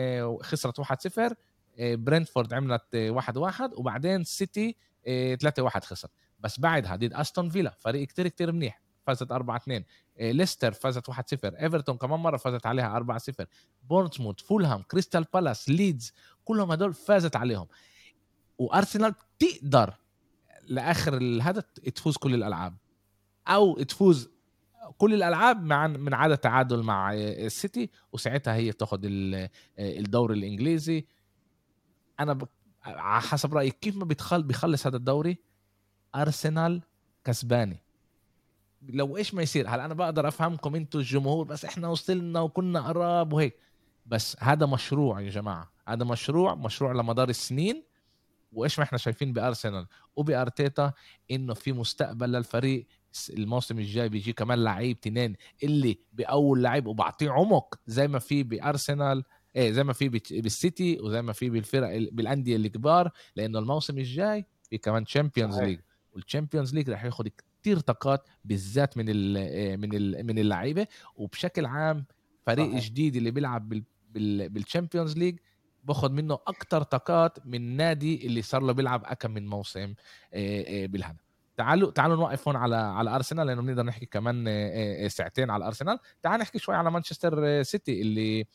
[0.42, 1.34] خسرت 1-0
[1.78, 4.76] برنتفورد عملت 1-1 وبعدين سيتي
[5.42, 6.08] 3-1 خسر
[6.40, 9.84] بس بعدها ضد أستون فيلا فريق كتير كتير منيح فازت 4 2
[10.20, 13.46] ليستر فازت 1 0 إيفرتون كمان مرة فازت عليها 4 0
[13.82, 16.12] بورنموث فولهام كريستال بالاس ليدز
[16.44, 17.66] كلهم هدول فازت عليهم.
[18.58, 19.94] وأرسنال تقدر
[20.68, 22.76] لآخر الهدف تفوز كل الألعاب.
[23.48, 24.30] أو تفوز
[24.98, 29.00] كل الألعاب مع من عدد تعادل مع السيتي وساعتها هي تاخذ
[29.78, 31.06] الدوري الإنجليزي.
[32.20, 32.38] أنا.
[32.84, 35.38] على حسب رايي كيف ما بيدخل بيخلص هذا الدوري؟
[36.14, 36.82] أرسنال
[37.24, 37.82] كسباني
[38.82, 43.32] لو إيش ما يصير؟ هلا أنا بقدر افهمكم أنتم الجمهور بس إحنا وصلنا وكنا قراب
[43.32, 43.56] وهيك؟
[44.06, 45.72] بس هذا مشروع يا جماعة.
[45.88, 47.84] هذا مشروع مشروع لمدار السنين.
[48.52, 50.92] وإيش ما إحنا شايفين بأرسنال وبأرتيتا
[51.30, 52.86] إنه في مستقبل للفريق.
[53.30, 59.24] الموسم الجاي بيجي كمان لعيب تنين اللي بأول لعيب وبعطيه عمق زي ما في بأرسنال
[59.56, 63.10] إيه زي ما في بالسيتي وزي ما في بالفرق بالأندية الكبار.
[63.36, 65.80] لأنه الموسم الجاي في كمان Champions League
[66.12, 67.28] وال Champions League رح ياخذ
[67.60, 70.86] كتير طاقات بالذات من ال إيه، من ال من اللعيبة.
[71.16, 72.04] وبشكل عام
[72.46, 72.84] فريق صحيح.
[72.84, 73.82] جديد اللي بيلعب
[74.14, 75.38] بال Champions League
[75.86, 79.94] باخذ منه أكتر طاقات من نادي اللي صار له بيلعب أكم من موسم
[80.32, 81.16] بالهذا
[81.56, 84.44] تعالوا تعالوا نوقف هون على على أرسنال لأنه بنقدر نحكي كمان
[85.08, 85.98] ساعتين على أرسنال.
[86.22, 88.46] تعال نحكي شوي على مانشستر سيتي اللي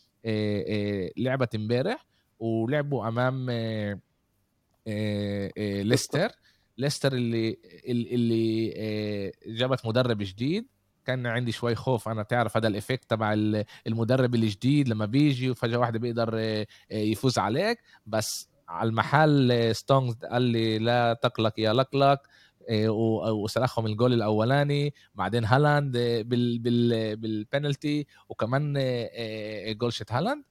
[1.18, 2.06] لعبت امبارح
[2.40, 3.50] ولعبوا أمام
[5.84, 6.32] ليستر.
[6.78, 7.14] ليستر.
[7.14, 10.68] اللي اللي جابت مدرب جديد.
[11.12, 12.10] كان عندي شوي خوف.
[12.10, 13.34] أنا تعرف هذا ال effect تبع
[13.88, 17.80] المدرب الجديد لما بيجي وفجأة واحدة بيقدر يفوز عليك.
[18.06, 22.20] بس على المحل ستونز قال لي لا تقلق يا لقلق.
[23.30, 24.94] وسلخهم الجول الأولاني.
[25.16, 28.08] بعدين هالاند بال بال بالبنالتي.
[28.30, 28.74] وكمان
[29.78, 30.44] جول شت هالاند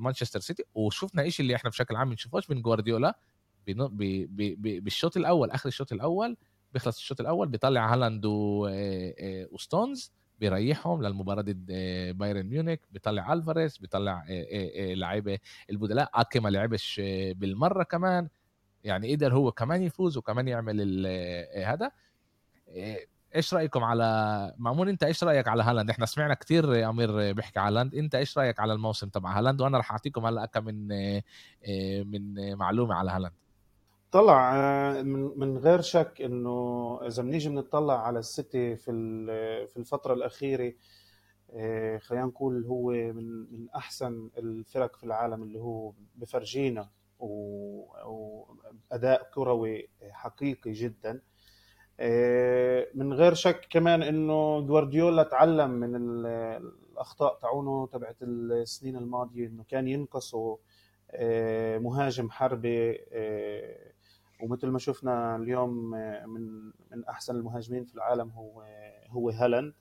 [0.00, 0.64] مانشستر سيتي.
[0.74, 3.18] وشفنا شيء اللي إحنا بشكل عام بنشوفوش من جوارديولا.
[3.66, 6.36] بالشوط الأول آخر الشوط الأول
[6.72, 8.22] بيخلص الشوط الأول بيطلع هالاند
[9.52, 11.66] وستونز بيريحهم للمباراة ضد
[12.18, 14.24] بايرن ميونخ بيطلع ألفاريز بيطلع
[14.94, 15.38] لعيبة
[15.70, 16.10] البدلاء.
[16.14, 17.00] اكي ما لعبش
[17.36, 18.28] بالمرة كمان.
[18.84, 21.06] يعني قدر هو كمان يفوز وكمان يعمل
[21.64, 21.90] هذا.
[23.36, 27.78] إيش رأيكم على مأمون أنت إيش رأيك على هالاند؟ إحنا سمعنا كثير أمير بيحكي على
[27.78, 27.94] هالاند.
[27.94, 30.88] أنت إيش رأيك على الموسم تبع هالاند؟ وأنا راح أعطيكم هلا كم من
[32.10, 33.34] من معلومة على هالاند.
[34.12, 34.52] طلع
[35.36, 38.92] من غير شك إنه إذا بنيجي بنطلع على السيتي في
[39.66, 40.72] في الفترة الأخيرة
[41.98, 46.90] خلينا نقول هو من من أحسن الفرق في العالم اللي هو بفرجينا
[48.90, 51.20] واداء كروي حقيقي جدا.
[52.94, 59.88] من غير شك كمان إنه جوارديولا تعلم من الأخطاء تاعونه تبعت السنين الماضية إنه كان
[59.88, 60.56] ينقصوا
[61.78, 63.00] مهاجم حربي
[64.42, 65.90] ومثل ما شفنا اليوم
[66.26, 68.62] من من أحسن المهاجمين في العالم هو
[69.08, 69.74] هو هالاند.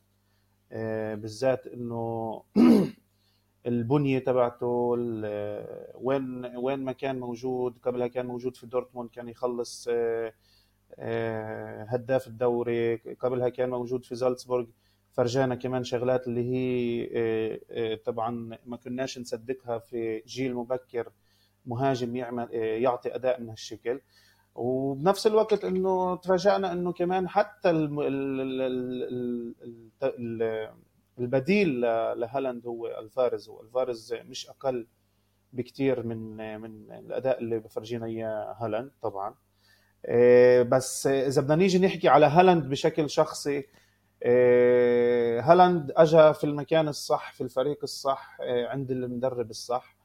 [1.22, 2.44] بالذات إنه
[3.68, 4.68] البنية تبعته
[5.96, 9.90] وين وين ما كان موجود قبلها كان موجود في دورتموند كان يخلص
[11.90, 12.96] هداف الدوري.
[12.96, 14.66] قبلها كان موجود في زالتسبورغ.
[15.12, 21.12] فرجانا كمان شغلات اللي هي طبعا ما كناش نصدقها في جيل مبكر
[21.66, 24.02] مهاجم يعمل يعطي أداء من هالشكل.
[24.58, 27.70] وبنفس الوقت إنه تفاجئنا إنه كمان حتى
[31.20, 31.82] البديل
[32.20, 34.88] لهالاند هو ألفاريز وألفاريز مش أقل
[35.54, 39.36] بكثير من من الأداء اللي بفرجينا إياه هالاند طبعا.
[40.64, 43.66] بس إذا بدنا نيجي نحكي على هالاند بشكل شخصي
[45.42, 49.97] هالاند اجى في المكان الصح في الفريق الصح عند المدرب الصح.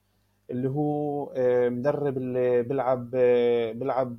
[0.53, 1.33] اللي هو
[1.71, 3.11] مدرب اللي بيلعب
[3.79, 4.19] بيلعب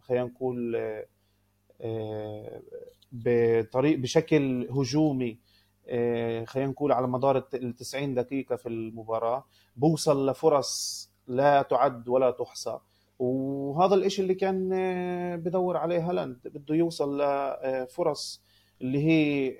[0.00, 0.76] خلينا نقول
[3.12, 5.38] بطريق بشكل هجومي
[6.46, 9.44] خلينا نقول على مدار ال 90 دقيقة في المباراة
[9.76, 12.78] بوصل لفرص لا تعد ولا تحصى.
[13.18, 14.68] وهذا الإشي اللي كان
[15.44, 18.42] بدور عليه هالاند بده يوصل لفرص
[18.82, 19.50] اللي هي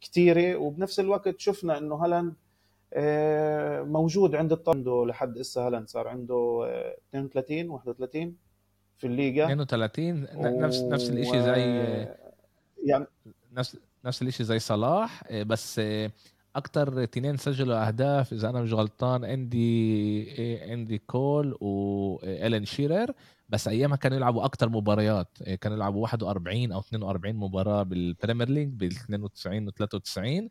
[0.00, 2.34] كثيرة وبنفس الوقت شفنا إنه هالاند
[3.84, 6.68] موجود عند الطندو لحد هسه هالاند صار عنده
[7.10, 8.36] 32 31
[8.98, 9.44] في الليغا.
[9.44, 11.60] 32 نفس نفس الشيء زي
[12.84, 13.06] يعني
[13.52, 15.80] نفس نفس الشيء زي صلاح بس
[16.56, 23.12] أكثر اثنين سجلوا أهداف إذا أنا مش غلطان اندي اندي كول والين شيرر.
[23.48, 25.28] بس أيامها كانوا يلعبوا أكثر مباريات
[25.60, 30.48] كانوا يلعبوا 41 أو 42 مباراة بال Premier League بال 92 و 93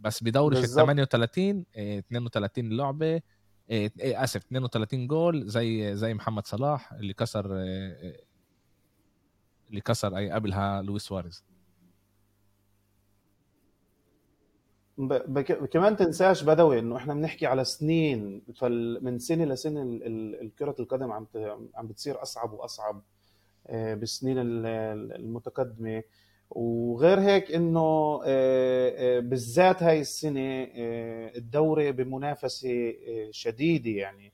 [0.00, 3.20] بس بدوري ال 38 32 لعبة
[4.00, 7.46] آسف 32 جول زي زي محمد صلاح اللي كسر
[9.70, 11.44] اللي كسر اي قبلها لويس سواريز.
[15.70, 19.82] كمان تنساش بدوي إنه إحنا بنحكي على سنين فمن سنة لسنه
[20.58, 21.26] كرة القدم عم
[21.74, 23.02] عم بتصير أصعب وأصعب
[23.70, 26.02] بالسنين المتقدمة.
[26.50, 28.18] وغير هيك إنه
[29.20, 30.66] بالذات هاي السنة
[31.36, 32.94] الدوري بمنافسة
[33.30, 34.32] شديدة يعني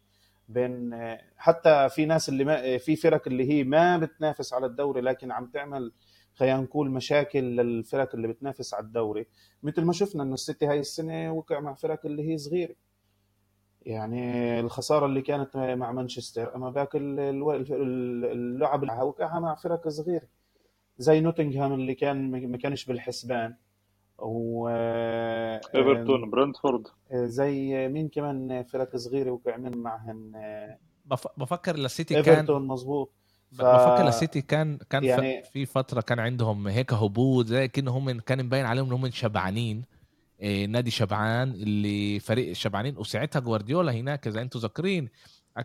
[0.49, 0.91] بين
[1.37, 5.47] حتى في ناس اللي ما في فرق اللي هي ما بتنافس على الدوري لكن عم
[5.47, 5.93] تعمل
[6.35, 9.27] خلينا نقول مشاكل للفرق اللي بتنافس على الدوري.
[9.63, 12.75] مثل ما شفنا إنه السيتي هاي السنة وقع مع فرق اللي هي صغيرة.
[13.83, 20.29] يعني الخسارة اللي كانت مع مانشستر أما باقي اللعب وقعها مع فرق صغيرة.
[20.99, 23.55] زي نوتنغهام اللي كان ما كانش بالحسبان.
[24.19, 24.69] و
[25.75, 26.87] إيفرتون برنتفورد.
[27.13, 30.33] زي مين كمان فرق صغيرة وقع من معهن
[31.37, 33.13] بفكر للسيتي كان إيفرتون مظبوط.
[33.53, 33.63] ف...
[33.63, 35.43] بفكر للسيتي كان كان يعني...
[35.43, 39.85] في فترة كان عندهم هيك هبوط زي كأنه هم كان مبين عليهم انهم شبعانين.
[40.41, 45.09] إيه نادي شبعان اللي فريق شبعانين وساعتها جوارديولا هناك إذا أنتم ذاكرين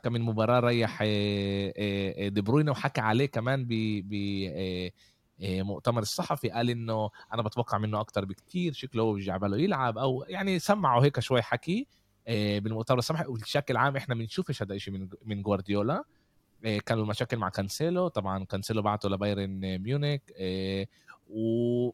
[0.03, 1.03] كم من مباراة ريح
[2.27, 3.73] دي بروينا وحكى عليه كمان ب
[5.41, 10.25] مؤتمر الصحفي قال إنه أنا بتوقع منه أكتر بكتير شكله هو بيرجع باله يلعب أو
[10.27, 11.87] يعني سمعوا هيك شوي حكي
[12.27, 16.03] بالمؤتمر الصحفي وبشكل عام إحنا بنشوفش هذا الشيء من من جوارديولا.
[16.61, 20.21] كان المشاكل مع كانسيلو طبعا كانسيلو بعته لبايرن ميونيك
[21.29, 21.91] و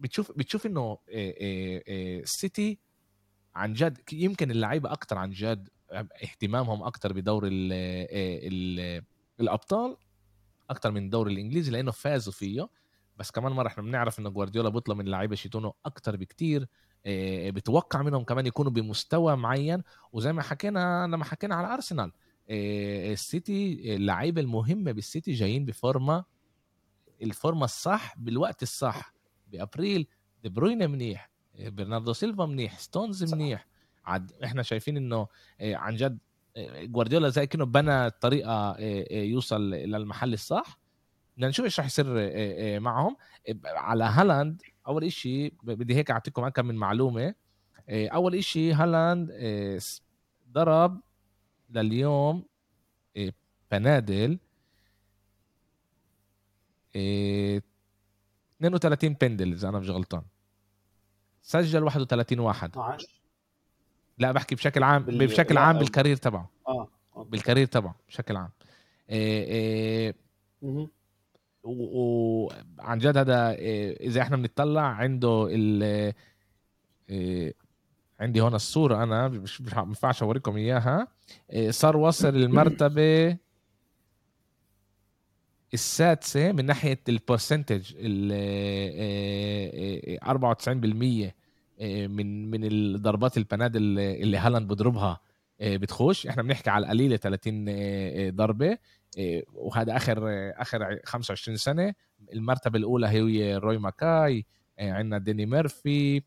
[0.00, 2.78] بتشوف بتشوف إنه السيتي
[3.54, 7.72] عن جد يمكن اللعيبة أكتر عن جد اهتمامهم أكتر بدور ال
[8.52, 9.02] ال
[9.40, 9.96] الأبطال
[10.70, 12.68] أكتر من الدوري الإنجليزي لأنه فازوا فيه.
[13.16, 16.68] بس كمان مرة إحنا بنعرف انه جوارديولا بيطلب من اللعيبه يشيتونه أكتر بكتير
[17.50, 19.82] بتوقع منهم كمان يكونوا بمستوى معين.
[20.12, 22.12] وزي ما حكينا لما حكينا على أرسنال
[22.50, 26.24] السيتي اللعيبه المهمه بالسيتي جايين بفورمة
[27.22, 29.14] الفورمة الصح بالوقت الصح.
[29.46, 30.06] بأبريل
[30.42, 33.66] دي بروين منيح برناردو سيلفا منيح ستونز منيح.
[34.04, 35.26] عاد إحنا شايفين إنه
[35.60, 36.18] عن جد
[36.82, 40.81] جوارديولا زي كأنه بنى طريقة يوصل للمحل الصح.
[41.36, 42.06] بدنا نشوف إيش راح يصير
[42.80, 43.16] معهم.
[43.64, 47.34] على هالاند أول إشي بدي هيك أعطيكم كم من معلومة.
[47.90, 49.32] أول إشي هالاند
[50.52, 51.00] ضرب
[51.70, 52.44] لليوم
[53.70, 54.38] بنادل
[56.96, 60.22] 32 بندل إذا أنا مش غلطان.
[61.42, 62.70] سجل 31 واحد.
[62.70, 63.22] 12
[64.18, 65.26] لا بحكي بشكل عام بال...
[65.26, 66.50] بشكل عام بالكارير تبعه.
[66.68, 68.50] آه بالكارير تبعه بشكل عام.
[69.10, 70.14] إيه إيه
[71.64, 75.82] وعن جد هذا إيه إذا إحنا بنطلع عنده ال
[77.10, 77.54] إيه
[78.20, 81.08] عندي هون الصورة أنا مش مش ينفعش أوريكم إياها.
[81.52, 83.36] إيه صار وصل المرتبة
[85.74, 88.32] السادسة من ناحية ال percentage ال
[90.24, 91.32] 94%
[92.08, 95.20] من من الضربات البنادل اللي هالاند بضربها
[95.60, 96.26] بتخش.
[96.26, 97.64] إحنا بنحكي على القليلة 30
[98.36, 98.78] ضربة.
[99.52, 101.94] وهذا آخر آخر 25 سنة
[102.32, 104.46] المرتبة الأولى هي روي ماكاي
[104.78, 106.22] عندنا داني ميرفي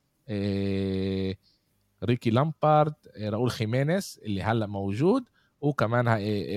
[2.03, 5.23] ريكي لامبرت راؤول خيمينيز اللي هلأ موجود
[5.61, 6.05] وكمان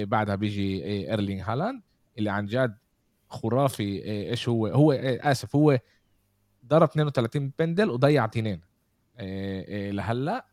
[0.05, 1.83] بعدها بيجي ايرلينغ هالاند
[2.19, 2.77] اللي عن جد
[3.29, 5.79] خرافي إيش هو هو آسف هو
[6.67, 8.61] ضرب 32 بندل وضيع اثنين
[9.93, 10.47] لهلأ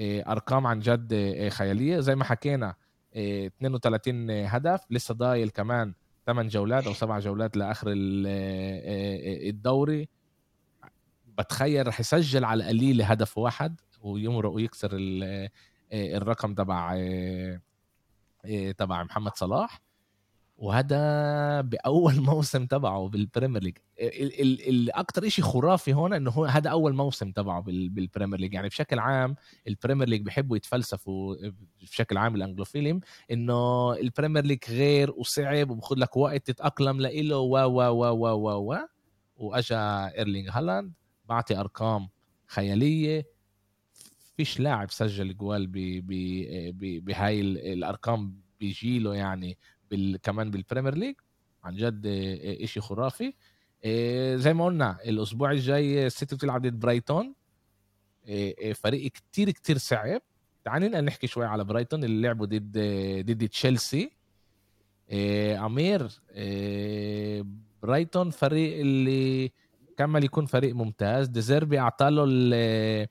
[0.00, 1.14] أرقام عن جد
[1.48, 2.00] خيالية.
[2.00, 2.74] زي ما حكينا
[3.16, 4.80] 32 هدف.
[4.90, 5.94] لسه ضايل كمان
[6.26, 7.86] 8 جولات أو 7 جولات لآخر
[9.48, 10.08] الدوري.
[11.38, 14.90] بتخيل رح يسجل على القليل هدف واحد ويمرق ويكسر
[15.92, 16.96] الرقم تبع
[18.78, 19.80] تبع محمد صلاح.
[20.60, 23.76] وهذا بأول موسم تبعه بال Premier League
[24.68, 28.98] الاكثر شيء خرافي هون إنه هو هذا أول موسم تبعه بال Premier League يعني بشكل
[28.98, 29.36] عام
[29.68, 31.36] ال Premier League بيحبوا يتفلسفوا
[31.82, 33.00] بشكل عام ال אנגלופילים
[33.30, 38.26] إنه ال Premier League غير وصعب وبخذ لك وقت تتأقلم له و و و و
[38.34, 38.78] و و
[39.36, 40.92] وأجا إيرلينغ هالاند
[41.28, 42.08] بعطي أرقام
[42.46, 43.26] خيالية.
[44.36, 45.66] فيش لاعب سجل جوال
[47.00, 49.58] بهاي الأرقام بيجيله يعني
[49.90, 50.16] بال...
[50.22, 51.14] كمان بال Premier League
[51.64, 52.06] عن جد
[52.62, 53.32] إشي خرافي.
[54.36, 57.34] زي ما قلنا الأسبوع الجاي السيتي بتلعب ضد برايتون
[58.74, 60.20] فريق كتير كتير صعب.
[60.64, 62.78] تعال نحكي شوي على برايتون اللي لعبوا ضد
[63.26, 64.10] ضد تشيلسي
[65.66, 66.08] أمير
[67.82, 69.52] برايتون فريق اللي
[69.96, 71.28] كمل يكون فريق ممتاز.
[71.28, 73.08] ديزيربي اعطاله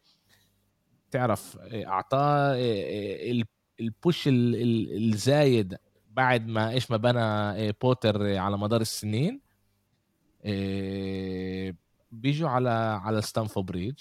[1.11, 2.55] تعرف أعطاه
[3.79, 5.77] ال push الزايد
[6.19, 9.41] بعد ما إيش ما بنى آه، بوتر على مدار السنين
[10.43, 11.73] آه،
[12.11, 12.69] بيجوا على
[13.03, 13.99] على ستامفورد بريدج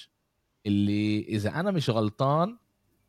[0.66, 2.56] اللي إذا أنا مش غلطان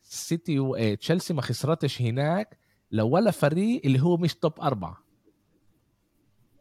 [0.02, 2.58] سيتي وتشيلسي ما خسرتش هناك
[2.92, 4.98] لولا فريق اللي هو مش توب أربعة.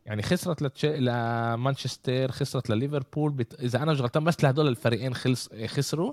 [0.07, 0.85] يعني خسرت لتش...
[0.85, 3.55] لمانشستر خسرت لليفربول بت...
[3.55, 5.49] إذا أنا مش غلطان بس لهدول الفريقين خلص...
[5.67, 6.13] خسروا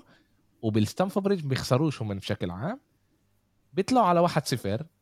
[0.62, 2.80] وبالستانفورد بريدج بيخسروش هم بشكل عام.
[3.72, 4.95] بيطلعوا على 1-0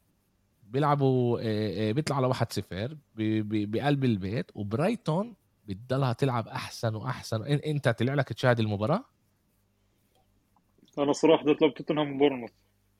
[0.74, 5.34] بيلعبوا بيطلعوا على 1 0 بقلب البيت وبرايتون
[5.66, 7.42] بتضلها تلعب أحسن وأحسن.
[7.42, 9.04] أنت طلع لك تشاهد المباراة؟
[10.98, 12.50] أنا صراحة طلبت توتنهام بورنموث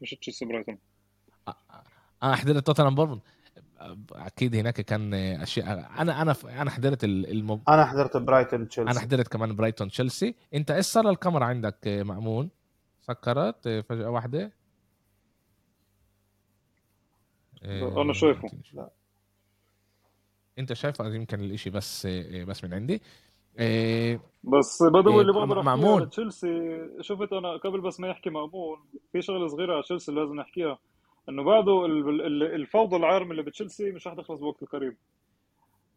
[0.01, 0.79] مش تشيلسي برايتون.
[1.49, 1.55] آه,
[2.23, 3.23] آه، حضرت توتنهام بورنموث
[4.13, 5.67] أكيد هناك كان أشياء
[5.99, 7.61] أنا أنا أنا حضرت المب...
[7.69, 8.91] أنا حضرت برايتون تشيلسي.
[8.91, 10.35] أنا حضرت كمان برايتون تشيلسي.
[10.55, 12.51] أنت إيش صار الكاميرا عندك مأمون؟
[13.01, 14.53] سكرت فجأة واحدة؟
[17.65, 18.49] أنا شايفه.
[18.73, 18.91] لا.
[20.59, 22.07] أنت شايفه؟ يمكن الإشي بس
[22.47, 23.03] بس من عندي.
[24.45, 26.49] بس بدوي اللي بقدر احكيها على تشيلسي
[27.01, 28.79] شفت أنا قبل بس ما يحكي مأمون
[29.13, 30.79] في شغلة صغيرة على تشيلسي لازم نحكيها
[31.29, 31.87] إنه بعده
[32.55, 34.97] الفوضى العارمة اللي بتشيلسي مش رح تخلص بوقت القريب.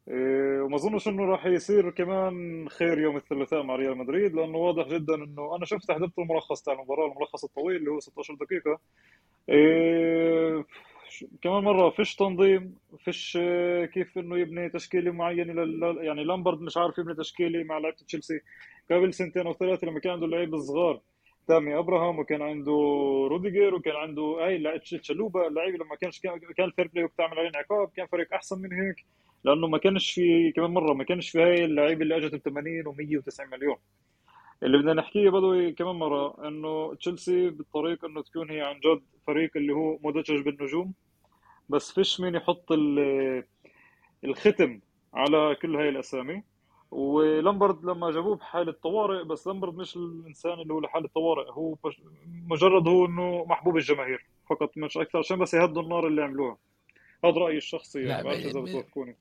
[0.07, 4.87] إيه وما أظنش إنه راح يصير كمان خير يوم الثلاثاء مع ريال مدريد لأنه واضح
[4.87, 8.79] جدا إنه أنا شفت حضرت الملخص تاع المباراة الملخص الطويل اللي هو 16 دقيقة.
[9.49, 10.65] إيه
[11.41, 13.37] كمان مرة فيش تنظيم فيش
[13.93, 15.97] كيف إنه يبني تشكيلة معينة لل...
[16.01, 18.39] يعني لامبارد مش عارف يبني تشكيلة مع لعيبة تشيلسي.
[18.91, 21.01] قبل سنتين أو ثلاثة لما كان عنده لعيبة صغار
[21.47, 22.71] تامي أبراهام وكان عنده
[23.29, 27.51] روديجر وكان عنده هاي لعيبه تشالوبا اللعيبة لما كانش كان ال fair play بتعمل عليهم
[27.55, 29.05] عقاب كان فريق أحسن من هيك
[29.43, 32.83] لأنه ما كانش في كمان مرة ما كانش في هاي اللعيبة اللي إجت ب 80
[32.85, 33.77] و190 مليون.
[34.63, 39.51] اللي بدنا نحكيه بدوي كمان مرة إنه تشيلسي بالطريق إنه تكون هي عن جد فريق
[39.55, 40.93] اللي هو مدجج بالنجوم
[41.69, 42.71] بس فيش مين يحط
[44.23, 44.79] الختم
[45.13, 46.43] على كل هاي الأسامي.
[46.91, 51.75] ولامبرد لما جابوه بحالة طوارئ بس لامبرد مش الإنسان اللي هو لحالة طوارئ هو
[52.47, 56.57] مجرد هو إنه محبوب الجماهير فقط مش أكثر عشان بس يهدوا النار اللي عملوها.
[57.25, 59.17] هذا رأيي الشخصي يعني بعرف إذا بتوافقوني.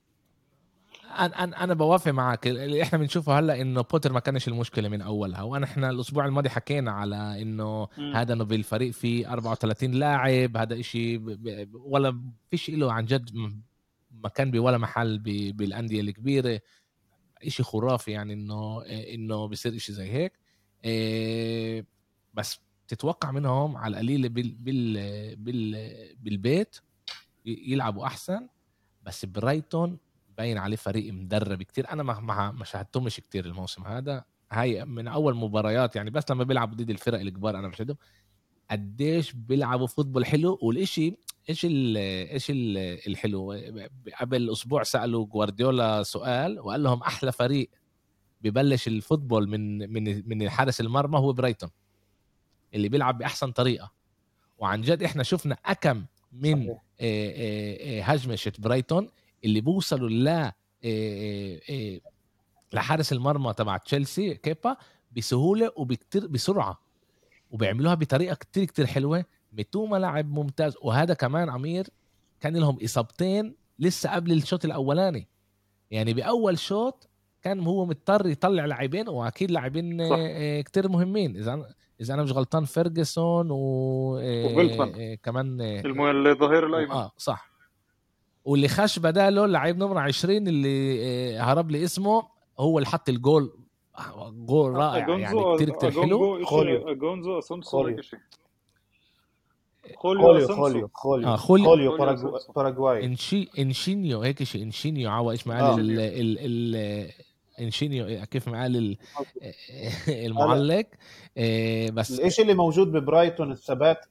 [1.24, 2.46] أنا أنا بوافق معك.
[2.46, 6.48] اللي إحنا بنشوفه هلأ إنه بوتر ما كانش المشكلة من أولها وانا إحنا الأسبوع الماضي
[6.48, 11.20] حكينا على إنه هذا إنه بالفريق في 34 لاعب هذا إشي
[11.74, 13.30] ولا فيش له عن جد
[14.10, 15.18] مكان بولا محل
[15.52, 16.60] بالأندية الكبيرة.
[17.46, 20.32] إشي خرافي يعني إنه إنه بيصير إشي زي هيك.
[20.84, 21.86] إيه،
[22.34, 25.90] بس تتوقع منهم على القليل بال بال بال
[26.20, 26.76] بالبيت
[27.46, 28.48] يلعبوا أحسن
[29.02, 29.98] بس برايتون
[30.38, 31.92] باين عليه فريق مدرب كتير.
[31.92, 34.24] أنا ما ما شاهدتهمش كتير الموسم هذا.
[34.52, 37.96] هاي من أول مباريات يعني بس لما بيلعبوا ضد الفرق الكبار أنا بشهدهم.
[38.70, 41.16] قديش بيلعبوا football حلو والإشي
[41.48, 41.96] إيش ال
[42.32, 43.52] إيش ال الحلو.
[44.20, 47.70] قبل أسبوع سألوا جوارديولا سؤال وقال لهم أحلى فريق
[48.40, 51.70] ببلش ال football من من من حارس المرمى هو برايتون
[52.74, 53.92] اللي بيلعب بأحسن طريقة.
[54.58, 56.74] وعن جد إحنا شفنا أكم من
[58.02, 59.08] هجمة برايتون
[59.46, 60.52] اللي بوصلوا ل
[62.72, 64.76] لحارس المرمى تبع تشيلسي كيبا
[65.16, 66.80] بسهولة وبكتير بسرعة.
[67.50, 69.24] وبيعملوها بطريقة كتير كتير حلوة.
[69.52, 70.74] متوما لاعب ممتاز.
[70.82, 71.86] وهذا كمان عمير
[72.40, 75.28] كان لهم إصابتين لسه قبل الشوط الأولاني.
[75.90, 77.08] يعني بأول شوط
[77.42, 79.98] كان هو مضطر يطلع لاعبين وأكيد لاعبين
[80.62, 81.36] كتير مهمين.
[81.36, 84.18] إذا إذا أنا مش غلطان فيرجسون و
[85.22, 85.60] كمان
[86.26, 86.90] الظهير الأيمن.
[86.90, 87.55] آه صح.
[88.46, 92.22] واللي خش بداله لعيب نمرة 20 اللي آه، هرب لي اسمه
[92.58, 93.52] هو اللي حط الجول.
[94.32, 96.44] جول رائع يعني كتير كتير حلو.
[96.44, 96.94] خوليو.
[96.94, 98.02] جونزو أسونسو خوليو.
[99.96, 101.96] خوليو خوليو آه خوليو.
[102.56, 105.76] باراغواي انشي إنشينيو هيك شيء إنشينيو عوا إيش معاه آه.
[105.78, 107.10] ال ال ال
[107.60, 108.66] إنشينيو كيف معاه
[110.08, 110.86] المعلق؟
[111.38, 114.06] آه بس إيش اللي موجود ببرايتون الثبات؟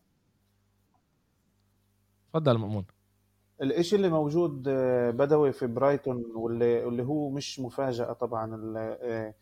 [2.33, 2.85] تفضل مأمون.
[3.61, 9.33] الإشي اللي موجود آه، بدوي في برايتون واللي واللي هو مش مفاجأة طبعا آه،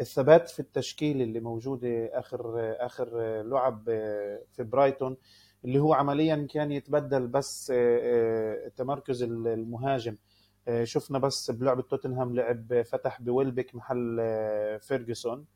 [0.00, 2.42] الثبات في التشكيل اللي موجودة آخر
[2.86, 3.08] آخر
[3.42, 5.16] لعب آه، في برايتون
[5.64, 7.72] اللي هو عمليا كان يتبدل بس
[8.76, 10.16] تمركز المهاجم.
[10.82, 14.16] شفنا بس بلعبة توتنهام لعب فتح بويلبك محل
[14.80, 15.46] فيرجسون.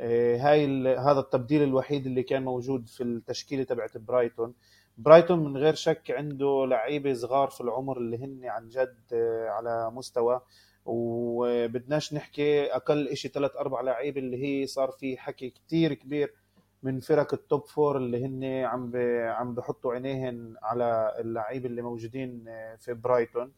[0.00, 4.54] هاي هذا التبديل الوحيد اللي كان موجود في التشكيلة تبعت برايتون.
[4.98, 9.90] برايتون من غير شك عنده لعيبة صغار في العمر اللي هن عن جد آه، على
[9.90, 10.40] مستوى.
[10.84, 16.34] وبدناش نحكي أقل شيء ثلاث أربع لعيبه اللي هي صار في حكي كتير كبير
[16.82, 18.92] من فرق ال top four اللي هن عم
[19.26, 23.52] عم بحطوا عينيهن على اللعيبه اللي موجودين آه، في برايتون.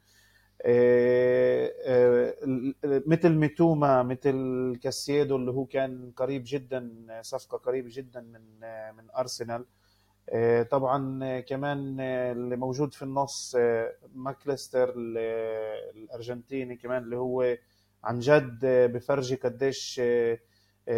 [0.62, 2.34] آه،
[3.06, 6.90] مثل ميتوما مثل كايسيدو اللي هو كان قريب جدا
[7.22, 8.60] صفقة قريبه جدا من
[8.96, 9.64] من أرسنال.
[10.70, 17.56] طبعا كمان اللي موجود في النص آه، ماكليستر الأرجنتيني كمان اللي هو
[18.04, 20.38] عن جد بفرجي قديش آه،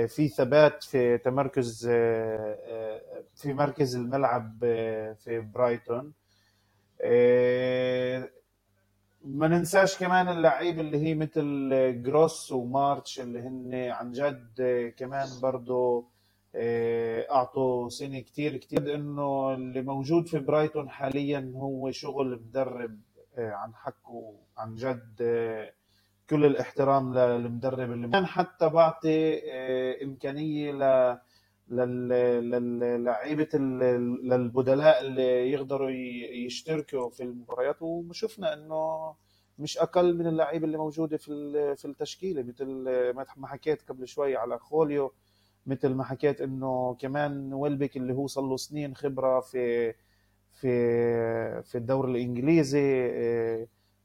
[0.06, 1.86] في ثبات في تمركز
[3.34, 4.58] في مركز الملعب
[5.18, 6.12] في برايتون.
[9.24, 11.70] ما ننساش كمان اللعيبه اللي هي مثل
[12.02, 14.62] جروس ومارتش اللي هن عن جد
[14.96, 16.04] كمان برضه آه،
[17.30, 23.00] أعطوا سنه كتير كتير انه اللي موجود في برايتون حاليا هو شغل مدرب
[23.38, 25.72] آه، عن حقه عن جد آه،
[26.30, 29.40] كل الاحترام للمدرب اللي كان حتى بعطي
[30.04, 31.18] إمكانية ل
[31.70, 33.48] للعيبة
[34.24, 35.90] للبدلاء اللي يقدروا
[36.46, 37.82] يشتركوا في المباريات.
[37.82, 39.14] وشفنا إنه
[39.58, 41.30] مش أقل من اللعيبة اللي موجودة في
[41.76, 42.66] في التشكيلة مثل
[43.36, 45.12] ما حكيت قبل شوي على خوليو.
[45.66, 49.94] مثل ما حكيت إنه كمان ويلبك اللي هو صار له سنين خبرة في
[50.52, 53.12] في في الدوري الإنجليزي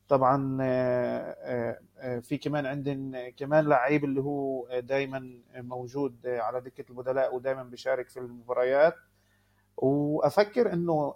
[0.10, 0.58] طبعا
[2.22, 8.20] في كمان عندنا كمان لعيب اللي هو دائما موجود على دكة البدلاء ودائما بيشارك في
[8.20, 8.94] المباريات.
[9.78, 11.14] وأفكر إنه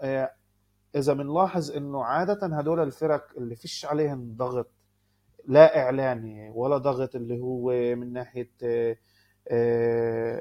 [0.95, 4.67] إذا بنلاحظ إنه عادة هدول الفرق اللي فيش عليهم ضغط
[5.47, 8.49] لا اعلامي ولا ضغط اللي هو من ناحية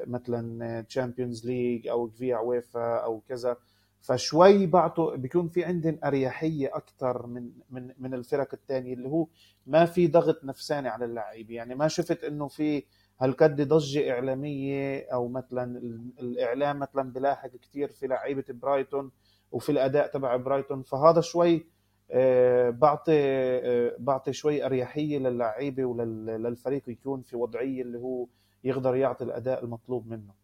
[0.06, 3.56] مثلا Champions League أو فيا ويفا أو كذا.
[4.00, 9.26] فشوي بعطوا بيكون في عندهم أريحية أكثر من من من الفرق الثانية اللي هو
[9.66, 12.84] ما في ضغط نفساني على اللعيبه يعني ما شفت إنه في
[13.20, 15.78] هالقد ضجة إعلامية أو مثلا
[16.20, 19.10] الإعلام مثلا بلاحق كثير في لعيبة برايتون
[19.52, 20.82] وفي الأداء تبع برايتون.
[20.82, 21.66] فهذا شوي
[22.10, 28.26] آه، بعطي آه، بعطي شوي أريحية للعيبة وللفريق يكون في وضعية اللي هو
[28.64, 30.34] يقدر يعطي الأداء المطلوب منه.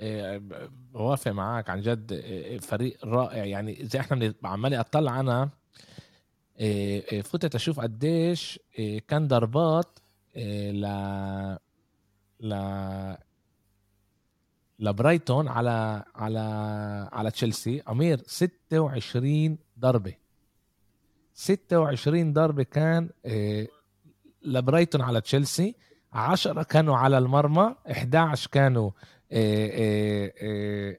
[0.00, 0.42] إيه،
[0.92, 2.12] بوافق معاك عن جد.
[2.12, 3.44] إيه، فريق رائع.
[3.44, 5.50] يعني زي إحنا عمالي أطلع أنا
[6.60, 8.60] إيه، فتت أشوف قديش
[9.08, 9.98] كان ضربات
[10.36, 10.86] ل
[12.40, 12.54] ل
[14.78, 16.38] لبرايتون على على
[17.12, 17.82] على تشيلسي.
[17.88, 20.14] أمير 26 ضربة.
[21.34, 23.10] 26 ضربة كان
[24.42, 25.74] لبرايتون على تشيلسي.
[26.12, 28.90] 10 كانوا على المرمى 11 كانوا
[29.32, 30.96] آه، آه،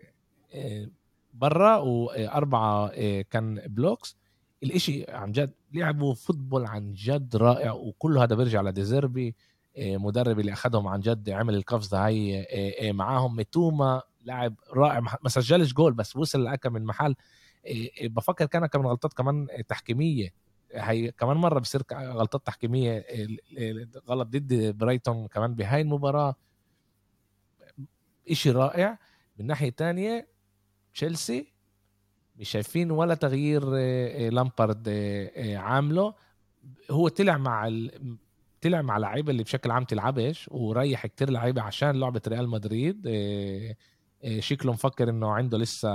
[0.54, 0.88] آه،
[1.34, 2.88] برا وأربعة
[3.22, 4.18] كان blocks.
[4.64, 9.36] الإشي عن جد لعبوا football عن جد رائع وكله هذا بيرجع لديزيربي
[9.80, 12.48] مدرب اللي أخذهم عن جد عمل القفزه هاي
[12.92, 13.36] معاهم.
[13.36, 17.16] ميتوما لاعب رائع ما سجلش جول بس وصل لأكم من محل.
[18.04, 20.30] بفكر كان كمان غلطات كمان تحكيمية.
[20.74, 23.06] هي كمان مرة بصير غلطات تحكيمية
[24.10, 26.36] غلط ضد برايتون كمان بهاي المباراة.
[28.30, 29.00] إشي رائع.
[29.40, 30.28] من ناحية تانية
[30.94, 31.54] تشيلسي
[32.36, 36.14] مش شايفين ولا تغيير آه، آه، لامبارد آه، عامله.
[36.92, 38.18] هو طلع مع ال...
[38.62, 43.10] طلع مع لعيبة اللي بشكل عام تلعبش وريح كتير لعيبة عشان لعبة ريال مدريد.
[44.40, 45.90] شكله مفكر إنه عنده لسه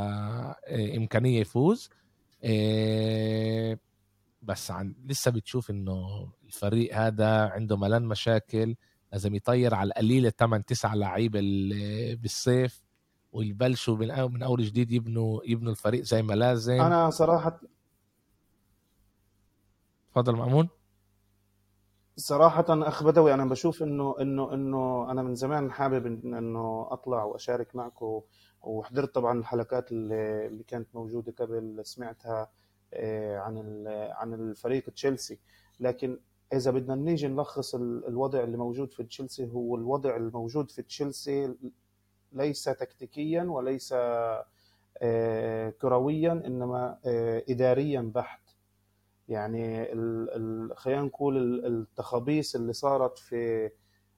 [0.96, 1.90] إمكانية يفوز.
[4.42, 8.76] بس عن لسه بتشوف إنه الفريق هذا عنده ملان مشاكل
[9.12, 11.40] لازم يطير على القليله 8 9 لعيبه
[12.22, 12.82] بالصيف
[13.32, 16.80] ويبلشوا من من أول جديد يبنوا يبنوا الفريق زي ما لازم.
[16.80, 17.60] أنا صراحة
[20.12, 20.68] تفضل مأمون.
[22.16, 27.76] صراحة أخ بدوي أنا بشوف إنه إنه إنه أنا من زمان حابب إنه أطلع وأشارك
[27.76, 28.20] معكم
[28.62, 32.50] وحضرت طبعا الحلقات اللي, كانت موجودة قبل سمعتها
[33.38, 35.38] عن عن الفريق تشيلسي.
[35.80, 36.18] لكن
[36.52, 41.54] إذا بدنا نيجي نلخص الوضع اللي موجود في تشيلسي هو الوضع الموجود في تشيلسي
[42.32, 43.94] ليس تكتيكيا وليس
[45.02, 48.40] آه، كرويا إنما آه، اداريا بحت.
[49.28, 49.84] يعني
[50.74, 53.70] خلينا نقول التخابيص اللي صارت في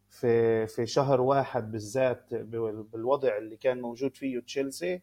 [0.09, 5.03] في في شهر واحد بالذات بالوضع اللي كان موجود فيه تشيلسي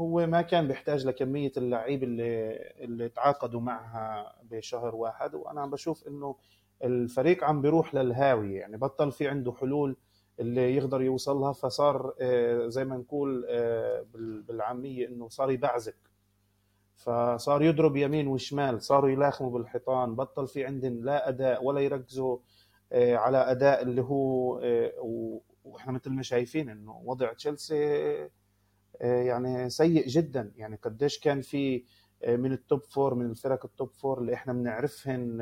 [0.00, 5.34] هو ما كان بيحتاج لكمية اللعيب اللي اللي تعاقدوا معها بشهر واحد.
[5.34, 6.36] وأنا عم بشوف إنه
[6.84, 9.96] الفريق عم بيروح للهاوي يعني بطل في عنده حلول
[10.40, 11.52] اللي يقدر يوصلها.
[11.52, 14.06] فصار آه، زي ما نقول آه،
[14.48, 15.96] بالعامية إنه صار يبعزق.
[16.96, 20.14] فصار يضرب يمين وشمال صاروا يلاطموا بالحيطان.
[20.16, 22.38] بطل في عندهم لا أداء ولا يركزوا
[22.92, 24.60] آه، على أداء اللي هو
[25.64, 28.28] وإحنا مثل ما شايفين إنه وضع تشيلسي
[29.00, 30.52] يعني سيء جدا.
[30.56, 31.84] يعني قديش كان في
[32.22, 35.38] آه، من ال top four من الفرق ال top four اللي إحنا بنعرفهن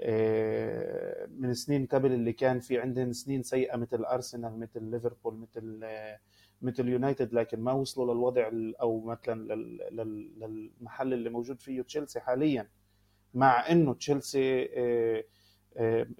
[0.00, 5.80] آه، من سنين قبل اللي كان في عندهم سنين سيئة مثل ارسنال مثل ليفربول مثل
[6.62, 8.50] مثل يونايتد لكن ما وصلوا للوضع
[8.80, 9.54] أو مثلا
[9.90, 12.68] للمحل اللي موجود فيه تشيلسي حاليا.
[13.34, 15.24] مع إنه تشيلسي آه،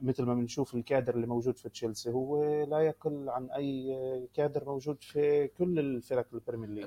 [0.03, 5.03] مثل ما بنشوف الكادر اللي موجود في تشيلسي هو لا يقل عن أي كادر موجود
[5.03, 6.85] في كل الفرق ال Premier League.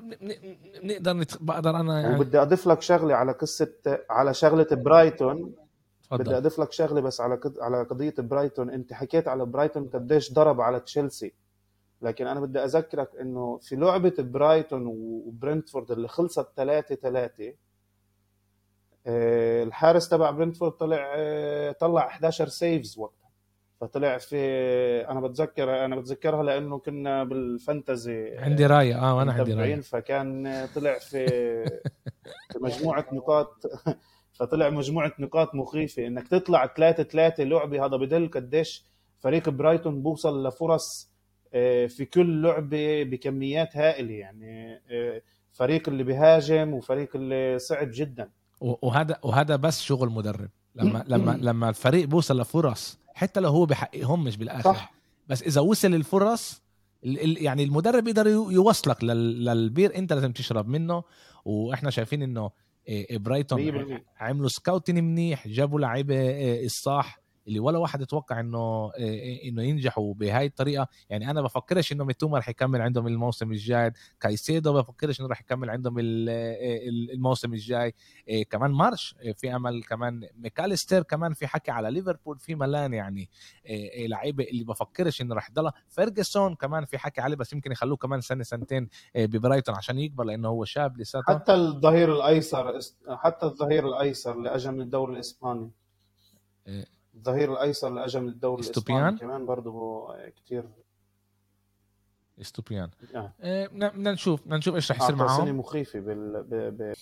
[0.82, 1.42] بنقدر نت...
[1.42, 3.72] بقدر أنا يعني وبدي أضيف لك شغلة على قصه
[4.10, 5.54] على شغلة برايتون.
[6.02, 6.24] تفضل.
[6.24, 7.58] بدي أضيف لك شغلة بس على قد...
[7.58, 8.70] على قضية برايتون.
[8.70, 11.32] أنت حكيت على برايتون قديش ضرب على تشيلسي.
[12.02, 17.54] لكن أنا بدي أذكرك إنه في لعبة برايتون وبرنتفورد اللي خلصت 3 3 آه،
[19.06, 23.22] الحارس تبع برنتفورد طلع آه، طلع 11 saves وقتها.
[23.80, 24.36] فطلع في
[25.08, 30.98] أنا بتذكر أنا بتذكرها لأنه كنا بال fantasy عندي رايا وأنا عندي رايا فكان طلع
[30.98, 31.26] في
[32.52, 33.62] في مجموعة نقاط
[34.38, 36.06] فطلع مجموعة نقاط مخيفة.
[36.06, 38.84] إنك تطلع 3 3 لعبة هذا بدل قديش
[39.20, 41.12] فريق برايتون بوصل لفرص
[41.54, 44.80] آه، في كل لعبة بكميات هائلة يعني
[45.52, 48.30] فريق اللي بيهاجم وفريق اللي صعب جدا.
[48.62, 50.48] وهذا وهذا بس شغل مدرب.
[50.74, 54.74] لما لما لما الفريق بوصل لفرص حتى لو هو بحققهم مش بالآخر.
[54.74, 54.92] صح.
[55.28, 56.62] بس إذا وصل الفرص
[57.22, 61.02] يعني المدرب يقدر يوصلك للبير أنت لازم تشرب منه.
[61.44, 62.50] وإحنا شايفين إنه
[62.88, 69.48] إيه، برايتون عملوا scouting منيح جابوا لعيبة إيه، الصح اللي ولا واحد يتوقع إنه إيه،
[69.48, 70.88] إنه ينجحوا بهاي الطريقة.
[71.10, 73.92] يعني أنا بفكرش إنه ميتوما رح يكمل عندهم الموسم الجاي.
[74.20, 77.94] كايسيدو بفكرش إنه رح يكمل عندهم الموسم الجاي.
[78.50, 80.28] كمان مارش في أمل كمان.
[80.36, 83.30] ماكاليستر كمان في حكي على ليفربول في ملان يعني
[83.98, 85.72] لعيبة اللي بفكرش إنه رح يضلها.
[85.88, 90.48] فيرجسون كمان في حكي عليه بس يمكن يخلوه كمان سنة سنتين ببرايتون عشان يكبر لأنه
[90.48, 91.34] هو شاب لساته.
[91.34, 92.78] حتى الظهير الأيسر
[93.08, 95.70] حتى الظهير الأيسر اللي اجى من الدوري الإسباني.
[97.14, 100.08] الظهير الأيسر اللي اجى من الدوري الإسباني كمان برضه
[100.44, 100.64] كثير
[102.40, 102.90] إستوبينيان.
[103.14, 103.32] آه.
[103.42, 105.44] إيه بدنا نشوف بدنا نشوف إيش رح يصير معهم.
[105.44, 106.54] سنه مخيفة بال ب...
[106.54, 106.92] ب...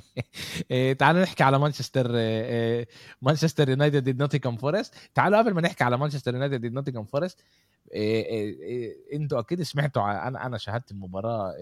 [0.70, 2.88] إيه تعالوا نحكي على مانشستر إيه
[3.22, 4.94] مانشستر يونايتد ضد نوتنغهام فورست.
[5.14, 7.40] تعالوا قبل ما نحكي على مانشستر يونايتد ضد نوتنغهام فورست
[7.92, 11.54] إيه أنتوا أكيد سمعتوا أنا أنا شاهدت المباراة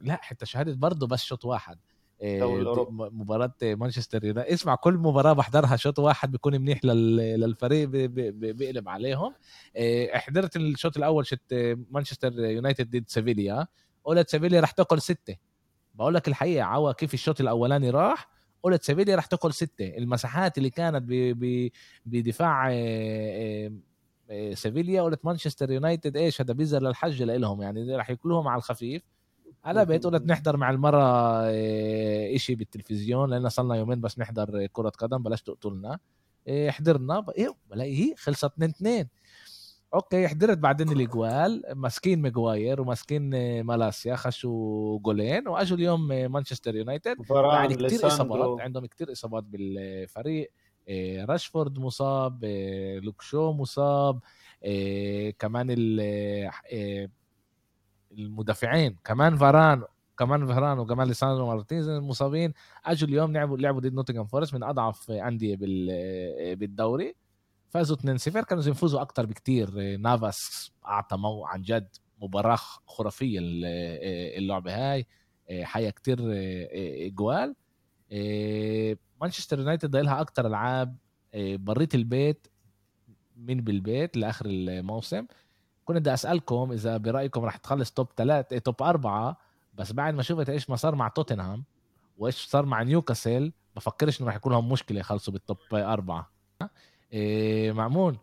[0.00, 1.74] لا حتى شاهدت برضه بس شوط واحد.
[1.74, 1.91] آه،
[2.22, 9.34] مباراة مانشستر يونايتد اسمع كل مباراة بحضرها شوط واحد بيكون منيح للفريق بيقلب عليهم.
[9.76, 13.66] آه، حضرت الشوط الأول شت مانشستر يونايتد ضد سيفيليا.
[14.04, 15.36] قلت سيفيليا رح تاكل ستة.
[15.94, 18.28] بقول لك الحقيقة عوا كيف الشوط الأولاني راح؟
[18.62, 19.96] قلت سيفيليا رح تاكل ستة.
[19.98, 21.04] المساحات اللي كانت
[22.06, 23.70] بدفاع آه،
[24.54, 29.02] سيفيليا قلت مانشستر يونايتد إيش هذا بيزر للحج لهم يعني رح ياكلوهم على الخفيف.
[29.64, 31.02] على بيت قلت نحضر مع المرة
[31.44, 35.98] آه، إشي بالتلفزيون لأن صلنا يومين بس نحضر كرة قدم بلاش تقتلنا.
[36.48, 39.08] آه، حضرنا إيه بلاقي هي خلصت 2 2
[39.94, 47.16] أوكي حضرت بعدين الإجوال ماسكين ماجواير وماسكين آه، مالاسيا خشوا جولين وأجوا اليوم مانشستر يونايتد.
[47.42, 50.52] بعد كثير إصابات عندهم كثير إصابات بالفريق.
[51.28, 52.44] راشفورد مصاب
[53.02, 54.20] لوك شو مصاب
[55.38, 55.66] كمان
[58.18, 58.96] المدافعين.
[59.04, 59.82] كمان فاران
[60.18, 62.52] كمان فاران وكمان لساندرو مارتينيز مصابين
[62.84, 65.56] أجوا اليوم لعبوا لعبوا ضد نوتنغهام فورست من أضعف أندية
[66.54, 67.14] بالدوري.
[67.70, 71.88] فازوا 2-0 كانوا يفوزوا أكثر بكثير نافاس أعطى مو عن جد
[72.22, 73.38] مباراة خرافية
[74.38, 75.06] اللعبة هاي.
[75.62, 76.18] حيا كتير
[77.08, 77.54] جوال
[79.20, 80.96] مانشستر يونايتد لها أكثر ألعاب
[81.36, 82.46] بريت البيت
[83.36, 85.26] من بالبيت لآخر الموسم.
[85.84, 89.36] كنت بدي أسألكم إذا برأيكم رح تخلص توب ثلاثة توب أربعة
[89.74, 91.64] بس بعد ما شفت إيش ما صار مع توتنهام
[92.18, 96.30] وإيش صار مع نيوكاسل بفكرش إنه رح يكون لهم مشكلة يخلصوا بالتوب أربعة.
[97.12, 98.16] إيه معمول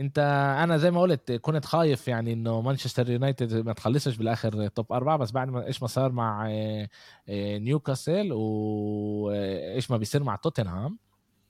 [0.00, 0.18] أنت
[0.62, 5.16] أنا زي ما قلت كنت خايف يعني إنه مانشستر يونايتد ما تخلصش بالآخر top أربعة
[5.16, 6.90] بس بعد ما إيش ما صار مع إيه
[7.28, 10.98] إيه نيوكاسل وايش ما بيصير مع توتنهام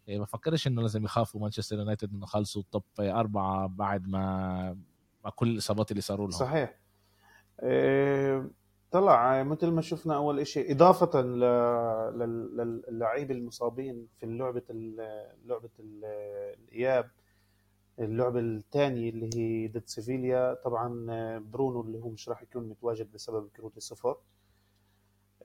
[0.09, 4.77] إيه بفكرش إنه لازم يخافوا مانشستر يونايتد إنه خلصوا top أربعة بعد ما
[5.25, 6.39] مع كل الإصابات اللي صاروا لهم.
[6.39, 6.79] صحيح.
[7.63, 8.51] إيه
[8.91, 11.21] طلع مثل ما شفنا أول شيء إضافة
[12.89, 14.63] للعيب المصابين في لعبة
[15.45, 17.11] لعبه الإياب.
[17.99, 21.07] اللعبة الثانية اللي هي ضد سيفيليا طبعا
[21.39, 24.17] برونو اللي هو مش راح يكون متواجد بسبب كروت الصفر.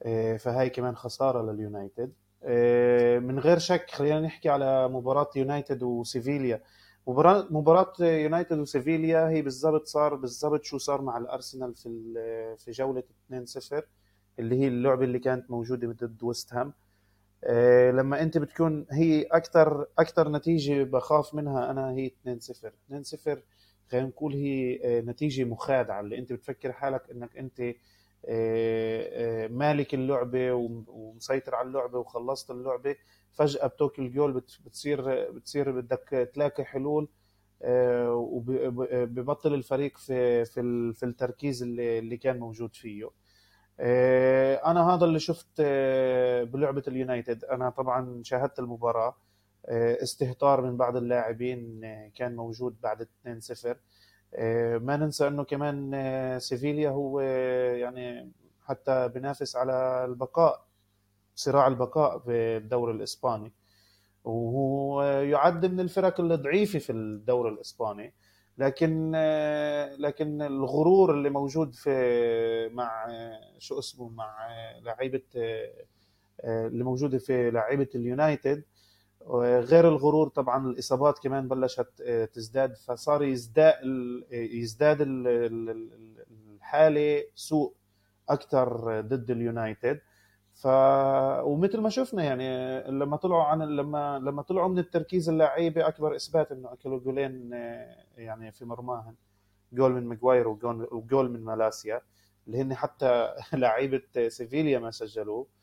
[0.06, 2.14] إيه، فهاي كمان خسارة لليونايتد.
[2.44, 6.64] إيه، من غير شك خلينا نحكي على مباراة يونايتد وسيفيليا.
[7.10, 11.90] مباراة مباراة يونايتد وسيفيليا هي بالضبط صار بالضبط شو صار مع الأرسنال في
[12.60, 13.84] في جولة 2-0
[14.40, 16.74] اللي هي اللعبة اللي كانت موجودة ضد ويست هام.
[17.44, 23.44] آه، لما أنت بتكون هي أكثر أكثر نتيجة بخاف منها أنا هي 2-0 2-0
[23.92, 27.62] خلينا نقول هي آه، نتيجة مخادعة اللي أنت بتفكر حالك إنك أنت
[29.50, 30.54] مالك اللعبة
[30.88, 32.96] ومسيطر على اللعبة وخلصت اللعبة.
[33.32, 37.10] فجأة بتوكل الجول بتصير بتصير بدك تلاقي حلول
[37.62, 43.10] آه، وببطل الفريق في في في التركيز اللي اللي كان موجود فيه.
[43.80, 47.46] آه، أنا هذا اللي شفت آه، بلعبة اليونايتد.
[47.46, 49.18] أنا طبعا شاهدت المباراة.
[50.04, 51.82] استهتار من بعض اللاعبين
[52.16, 53.78] كان موجود بعد 2-0
[54.80, 58.32] ما ننسى أنه كمان سيفيليا هو يعني
[58.66, 60.66] حتى بينافس على البقاء
[61.36, 63.52] صراع البقاء في الدوري الإسباني.
[64.24, 68.14] وهو يعد من الفرق الضعيفة في الدوري الإسباني.
[68.58, 69.12] لكن
[70.00, 73.08] لكن الغرور اللي موجود في مع
[73.58, 74.48] شو اسمه مع
[74.82, 75.22] لعيبة
[76.44, 78.64] اللي موجودة في لعيبة اليونايتد
[79.38, 82.02] غير الغرور طبعا الإصابات كمان بلشت
[82.34, 83.76] تزداد فصار يزداد
[84.32, 84.98] يزداد
[86.22, 87.74] الحالة سوء
[88.30, 90.02] أكثر ضد اليونايتد.
[90.54, 90.68] ف
[91.44, 96.52] ومثل ما شفنا يعني لما طلعوا عن لما لما طلعوا من التركيز اللعيبة أكبر إثبات
[96.52, 97.52] إنه اكلوا جولين
[98.18, 99.16] يعني في مرماهم
[99.74, 102.02] جول من ماجواير وجول من مالاسيا
[102.48, 105.59] اللي هن حتى لعيبة سيفيليا ما سجلوه.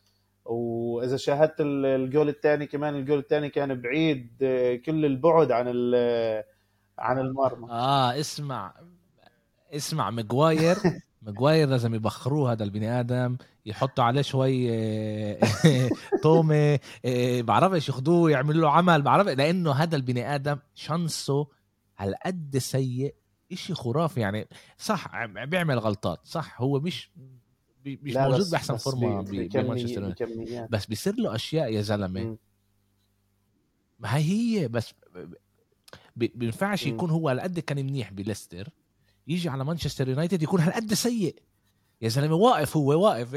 [0.47, 4.29] وإذا شاهدت الجول الثاني كمان الجول الثاني كان بعيد
[4.87, 5.67] كل البعد عن
[6.99, 7.71] عن المرمى.
[7.71, 8.75] آه اسمع
[9.73, 10.77] اسمع ماجواير
[11.23, 13.37] ماجواير لازم يبخروه هذا البني آدم
[13.67, 14.69] يحطوا عليه شوي
[16.23, 16.79] تومي
[17.43, 21.47] بعرفش ياخذوه يعملوا له عمل بعرف لأنه هذا البني آدم شانسه
[21.99, 23.15] على قد سيء
[23.53, 24.49] إشي خرافي يعني.
[24.79, 27.11] صح بيعمل غلطات صح هو مش
[27.87, 30.15] مش موجود بأحسن فورمة بمانشستر
[30.71, 32.37] بس بيصير له أشياء يا زلمة.
[33.99, 34.95] ما هي هي بس
[36.17, 38.69] بينفعش يكون هو على قد كان منيح بليستر
[39.29, 41.37] يجي على مانشستر يونايتد يكون هالقد سيء.
[42.03, 43.35] يا زلمة واقف هو واقف.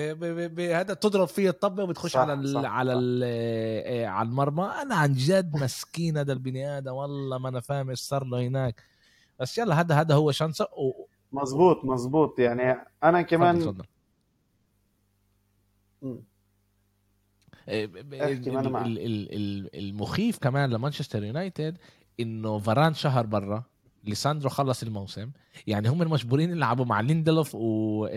[0.59, 4.63] هذا تضرب فيه الطبة وبتخش صح على صح على ال على المرمى.
[4.63, 6.91] أنا عن جد مسكين هذا البني آدم.
[6.91, 8.83] والله ما أنا فاهم إيش صار له هناك.
[9.39, 10.63] بس يلا هذا هذا هو شانسه.
[10.63, 11.05] و...
[11.31, 13.85] مزبوط مزبوط يعني أنا كمان فضل
[19.73, 21.77] المخيف كمان لمانشستر يونايتد
[22.19, 23.63] إنه فاران شهر برا
[24.03, 25.31] ليساندرو خلص الموسم.
[25.67, 28.07] يعني هم مجبورين يلعبوا مع ليندلوف و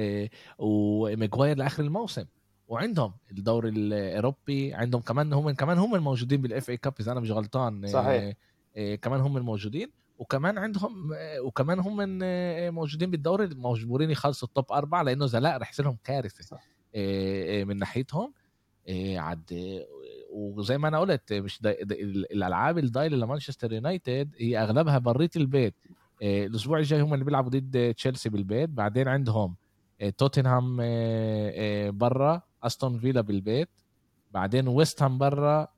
[0.59, 2.25] وماجواير لآخر الموسم.
[2.69, 7.31] وعندهم الدوري الأوروبي عندهم كمان هم كمان هم الموجودين بال FA Cup إذا أنا مش
[7.31, 8.35] غلطان صحيح.
[8.77, 9.91] كمان هم الموجودين.
[10.19, 11.11] وكمان عندهم
[11.45, 12.19] وكمان هم
[12.75, 16.45] موجودين بالدوري مجبورين يخلصوا ال top أربعة لأنه لا رح يصير لهم كارثة.
[16.45, 16.65] صح.
[17.65, 18.33] من ناحيتهم
[19.17, 19.83] عد
[20.31, 21.71] وزي ما أنا قلت مش دا
[22.33, 25.75] الألعاب الضايل لمانشستر يونايتد هي أغلبها برات البيت.
[26.23, 29.57] الأسبوع الجاي هم اللي بيلعبوا ضد تشيلسي بالبيت بعدين عندهم
[30.19, 30.77] توتنهام
[31.99, 33.69] برا أستون فيلا بالبيت
[34.31, 35.69] بعدين ويست هام برا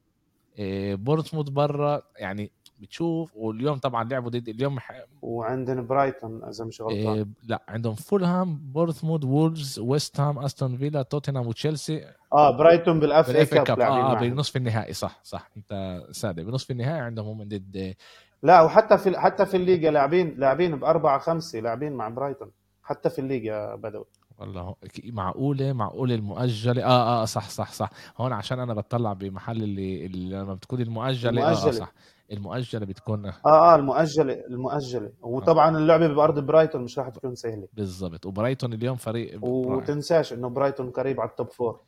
[0.94, 4.92] بورنموث برا يعني بتشوف واليوم طبعا لعبوا ضد اليوم ح...
[5.22, 7.16] وعندنا برايتون إذا مش غلطان.
[7.16, 12.04] إيه لا عندهم فولهام بورنموث وولفز ويست هام أستون فيلا توتنهام وتشيلسي.
[12.32, 13.80] آه برايتون بال FA Cup.
[13.80, 15.50] آه بنصف النهائي صح صح.
[15.56, 17.94] أنت صادق بنصف النهائي عندهم هم ضد
[18.42, 22.50] لا وحتى في حتى في الليجا لاعبين لاعبين بأربعة خمسة لاعبين مع برايتون.
[22.82, 24.04] حتى في الليجا بدوي.
[24.38, 26.84] والله معقولة معقولة المؤجلة.
[26.84, 27.90] آه آه صح صح صح.
[28.18, 31.64] هون عشان أنا بطلع بمحل اللي, اللي لما بتكون المؤجلة, المؤجلة.
[31.64, 31.92] آه, آه صح.
[32.32, 35.10] المؤجلة بتكون آه آه المؤجلة المؤجلة.
[35.22, 37.68] وطبعا اللعبة بأرض برايتون مش راح تكون سهلة.
[37.72, 38.26] بالضبط.
[38.26, 41.80] وبرايتون اليوم فريق وتنساش إنه برايتون قريب على ال top four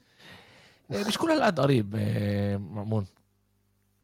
[0.92, 3.06] إيه، مش كل هالقد قريب إيه، مأمون.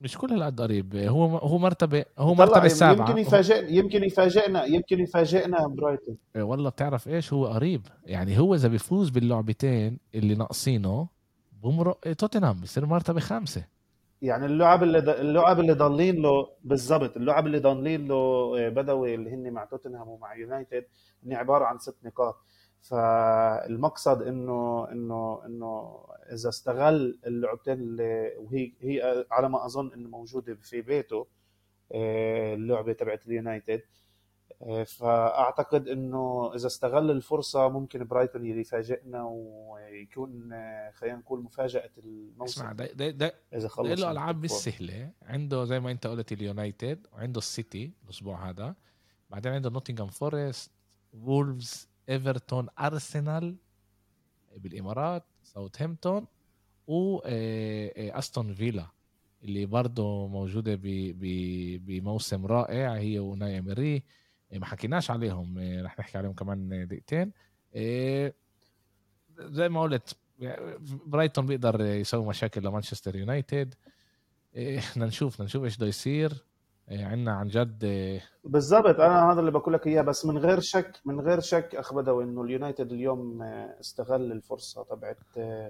[0.01, 0.97] مش كل هالقد قريب.
[0.97, 6.17] هو هو مرتبة هو مرتبة السابعه يمكن يفاجئ يمكن يفاجئنا يمكن يفاجئنا برايتون.
[6.37, 7.87] إيه، والله بتعرف إيش؟ هو قريب.
[8.07, 11.09] يعني هو إذا بيفوز باللعبتين اللي ناقصينه
[11.63, 13.65] بمرق توتنهام بصير مرتبة خامسة.
[14.23, 18.15] يعني اللعب اللي اللعب اللي ضالين له بالضبط اللعب اللي ضالين له
[18.59, 20.85] آه، بدوي اللي هن مع توتنهام ومع يونايتد
[21.27, 22.37] هن عبارة عن ست نقاط.
[22.83, 26.01] فالمقصد إنه إنه إنه
[26.33, 31.27] إذا استغل اللعبتين اللي وهي هي على ما أظن إنه موجودة في بيته
[31.93, 33.83] آه، اللعبة تبعت اليونايتد
[34.87, 40.51] فأعتقد إنه إذا استغل الفرصة ممكن برايتون يفاجئنا ويكون
[40.93, 42.61] خلينا نقول مفاجأة الموسم.
[42.61, 45.11] اسمع ده ده, ده إذا خلص له ألعاب مش سهلة.
[45.23, 48.75] عنده زي ما أنت قلت اليونايتد وعنده السيتي الأسبوع هذا.
[49.31, 50.71] بعدين عنده نوتنغهام فورست
[51.13, 53.57] وولفز إيفرتون أرسنال
[54.57, 56.27] بالإمارات ساوثهامبتون
[56.87, 58.87] واستون فيلا
[59.43, 60.79] اللي برضه موجودة
[61.87, 62.95] بموسم رائع.
[62.95, 63.83] هي وناي إمري.
[63.83, 64.22] إيه،
[64.53, 65.59] ما حكيناش عليهم.
[65.59, 67.33] إيه، رح نحكي عليهم كمان دقيقتين.
[67.75, 68.35] إيه،
[69.39, 70.17] زي ما قلت
[71.07, 73.75] برايتون بيقدر يسوي مشاكل لمانشستر يونايتد.
[74.55, 76.45] بدنا نشوف نشوف إيش بده يصير.
[76.91, 77.85] عندنا عن جد
[78.45, 79.01] بالضبط.
[79.01, 82.25] أنا هذا اللي بقول لك إياه بس من غير شك من غير شك اخ بدوي
[82.25, 85.19] إنه اليونايتد اليوم استغل الفرصة تبعت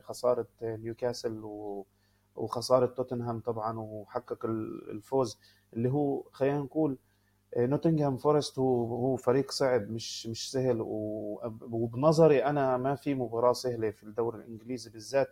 [0.02, 1.40] خسارة نيوكاسل
[2.34, 4.46] وخسارة توتنهام طبعا وحقق
[4.90, 5.38] الفوز.
[5.72, 6.98] اللي هو خلينا نقول
[7.56, 10.78] نوتنغهام فورست هو هو فريق صعب مش مش سهل.
[11.70, 15.28] وبنظري أنا ما في مباراة سهلة في الدوري الإنجليزي بالذات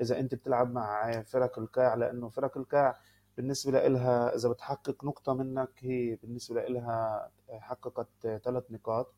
[0.00, 2.98] إذا أنت بتلعب مع فرق القاع لأنه فرق الكاع
[3.36, 8.08] بالنسبة لها إذا بتحقق نقطة منك هي بالنسبة لها حققت
[8.44, 9.14] ثلاث نقاط.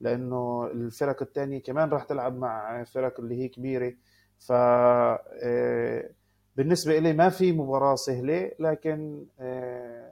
[0.00, 3.94] لأنه الفرق الثانية كمان راح تلعب مع فرق اللي هي كبيرة.
[4.38, 6.10] ف آه،
[6.56, 10.03] بالنسبة لي ما في مباراة سهلة لكن آه،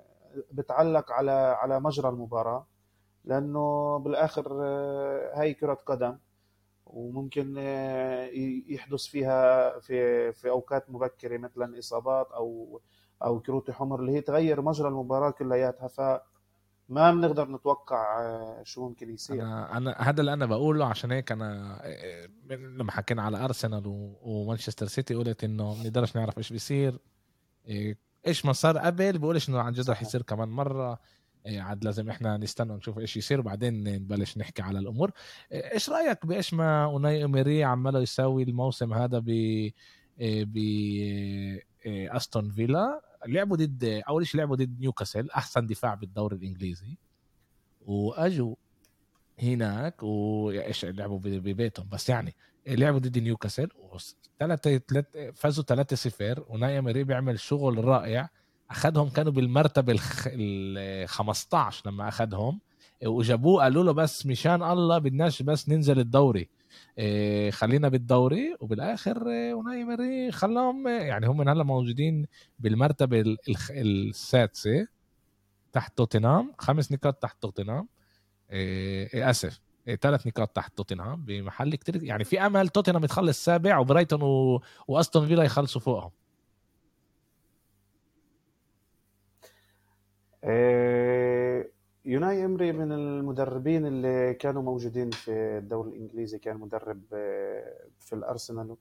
[0.53, 2.67] بتعلق على على مجرى المباراة
[3.25, 6.19] لأنه بالآخر آه، هاي كرة قدم
[6.87, 8.31] وممكن آه،
[8.69, 12.81] يحدث فيها في في أوقات مبكرة مثلا إصابات أو
[13.25, 15.89] أو كروت حمر اللي هي تغير مجرى المباراة كلياتها.
[15.89, 16.01] ف
[16.89, 19.43] ما بنقدر نتوقع آه، شو ممكن يصير.
[19.43, 20.87] أنا أنا هذا اللي أنا بقوله.
[20.87, 21.79] عشان هيك أنا
[22.51, 23.83] لما حكينا على أرسنال
[24.23, 26.99] ومانشستر سيتي قلت إنه ما بنقدرش نعرف إيش بيصير.
[28.27, 31.01] إيش ما صار قبل بقولش إنه عن جد رح يصير كمان مرة.
[31.47, 35.11] إيه، عاد لازم إحنا نستنى نشوف إيش يصير وبعدين نبلش نحكي على الأمور.
[35.53, 40.59] إيه، إيش رأيك بإيش ما أوناي إميري عماله يسوي الموسم هذا ب إيه، ب
[41.87, 46.99] أستون فيلا؟ لعبوا ضد أول شيء لعبوا ضد نيوكاسل أحسن دفاع بالدوري الإنجليزي.
[47.81, 48.55] وأجوا
[49.43, 51.89] هناك وايش لعبوا ببيتهم.
[51.89, 52.35] بس يعني
[52.67, 53.69] لعبوا ضد نيوكاسل
[54.39, 54.81] ثلاثة
[55.35, 58.29] فازوا 3-0 وناي اميري بيعمل شغل رائع.
[58.71, 62.61] اخذهم كانوا بالمرتبة ال 15 لما اخذهم
[63.05, 66.49] وجابوه قالوا له بس مشان الله بدناش بس ننزل الدوري.
[66.99, 68.57] إيه، خلينا بالدوري.
[68.61, 72.27] وبالآخر وناي مري خلاهم يعني هم هلا موجودين
[72.59, 73.37] بالمرتبة
[73.71, 74.87] السادسة
[75.73, 76.53] تحت توتنهام.
[76.59, 77.89] خمس نقاط تحت توتنهام.
[78.51, 79.61] إيه اسف
[80.01, 82.05] ثلاث نقاط تحت توتنهام بمحل كتير.
[82.05, 84.63] يعني في أمل توتنهام يتخلص سابع وبرايتون و...
[84.89, 86.11] وأستون فيلا يخلصوا فوقهم.
[90.45, 91.67] آه،
[92.05, 98.77] يوناي إمري من المدربين اللي كانوا موجودين في الدوري الإنجليزي كان مدرب آه، في الأرسنال.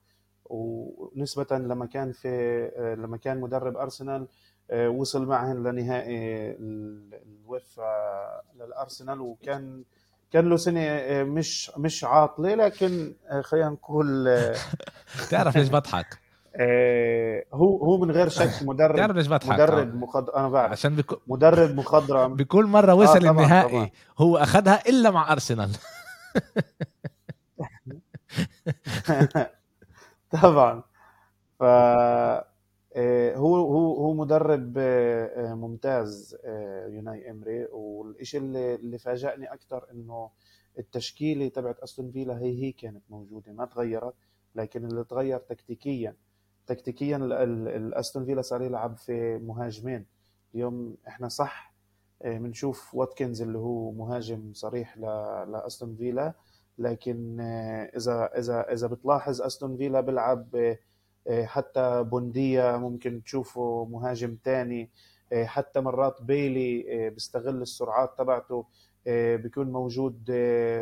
[0.45, 4.27] ونسبة لما كان في لما كان مدرب أرسنال
[4.73, 9.83] وصل معهم لنهائي الوفا للأرسنال وكان
[10.31, 14.29] كان له سنة مش مش عاطلة لكن خلينا نقول
[15.31, 16.19] تعرف ليش بضحك؟
[16.55, 20.29] آه، هو هو من غير شك مدرب تعرف ليش بضحك؟ مدرب مخض...
[20.29, 20.71] أنا بعرف.
[20.71, 21.15] عشان بكو...
[21.27, 22.35] مدرب مخضرم.
[22.39, 23.89] بكل مرة وصل آه النهائي طبعًا.
[24.17, 25.71] هو أخذها إلا مع أرسنال.
[30.41, 30.83] طبعا.
[31.59, 32.45] ف آه،
[33.35, 36.37] هو هو هو مدرب آه، ممتاز
[36.87, 37.65] يوناي إمري.
[37.65, 40.29] والشيء اللي اللي فاجأني أكثر إنه
[40.79, 44.13] التشكيلة تبعت أستون فيلا هي هي كانت موجودة ما تغيرت
[44.55, 46.15] لكن اللي تغير تكتيكيا
[46.67, 50.05] تكتيكيا الاستون فيلا صار يلعب في مهاجمين.
[50.55, 51.73] اليوم إحنا صح
[52.25, 56.33] بنشوف آه، واتكنز اللي هو مهاجم صريح لأستون فيلا
[56.77, 60.77] لكن آه، إذا إذا إذا بتلاحظ أستون فيلا بيلعب آه،
[61.45, 64.89] حتى بونديا ممكن تشوفه مهاجم تاني.
[65.45, 68.65] حتى مرات بيلي بيستغل السرعات تبعته
[69.35, 70.23] بيكون موجود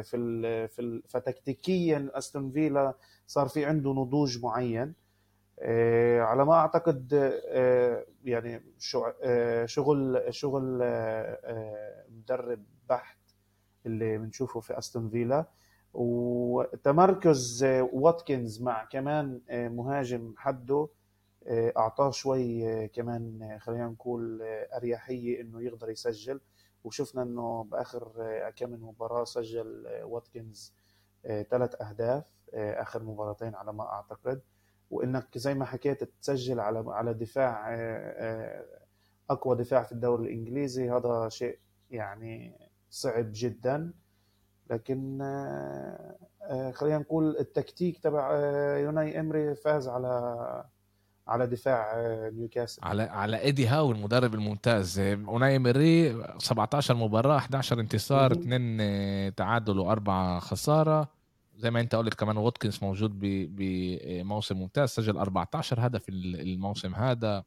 [0.04, 2.94] في ال في ال فتكتيكيا أستون فيلا
[3.28, 4.94] صار في عنده نضوج معين.
[5.62, 7.14] آه، على ما أعتقد
[7.48, 8.62] آه، يعني
[9.24, 10.62] آه، شغل شغل
[12.10, 13.18] مدرب بحت
[13.86, 15.46] اللي بنشوفه في أستون فيلا
[15.94, 17.64] وتمركز
[17.94, 20.88] واتكنز مع كمان مهاجم حده
[21.52, 24.42] أعطاه شوي كمان خلينا نقول
[24.76, 26.42] أريحية إنه يقدر يسجل.
[26.84, 28.12] وشفنا إنه بآخر
[28.56, 30.74] كم مباراة سجل واتكنز
[31.50, 34.42] ثلاث أهداف آخر مباراتين على ما أعتقد.
[34.92, 38.66] وإنك زي ما حكيت تسجل على على دفاع آه، آه،
[39.30, 41.60] أقوى دفاع في الدوري الإنجليزي هذا شيء
[41.92, 42.60] يعني
[42.90, 43.94] صعب جدا.
[44.70, 48.36] لكن آه، خلينا نقول التكتيك تبع
[48.78, 50.64] أوناي إمري فاز على
[51.28, 51.94] على دفاع
[52.34, 52.80] نيوكاسل.
[52.84, 55.00] على على إيدي هاو المدرب الممتاز.
[55.00, 61.08] اوناي إمري 17 مباراة 11 انتصار 2 تعادل وأربعة خسارة.
[61.58, 67.44] زي ما أنت قلت كمان واتكنز موجود بموسم ممتاز سجل 14 هدف الموسم هذا.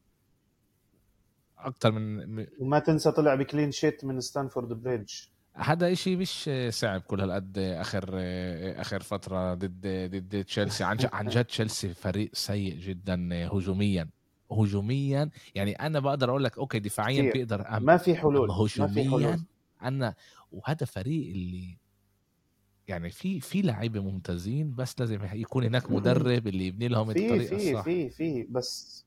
[1.58, 5.12] أكثر من وما تنسى طلع ب clean sheet من ستامفورد بريدج
[5.54, 8.10] هذا إشي مش صعب كل هالقد آخر
[8.80, 10.84] آخر فترة ضد ضد تشيلسي.
[10.84, 14.08] عن عن جد تشيلسي فريق سيء جدا هجوميا.
[14.52, 19.44] هجوميا يعني أنا بقدر أقول لك okay دفاعيا بيقدر ما في حلول هجوميا
[19.82, 20.14] أنا
[20.52, 21.78] وهذا فريق اللي
[22.88, 27.70] يعني في في لعيبة ممتازين بس لازم يكون هناك مدرب اللي يبني لهم الطريقة في
[27.70, 27.84] الصح.
[27.84, 29.04] في في بس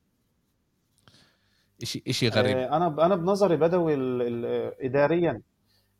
[1.83, 2.57] شيء شيء غريب.
[2.57, 3.93] آه، أنا أنا بنظري بدوي
[4.85, 5.41] اداريا.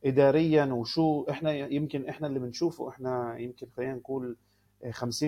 [0.05, 4.37] اداريا وشو إحنا يمكن إحنا اللي بنشوفه إحنا يمكن خلينا نقول
[4.91, 5.21] 50%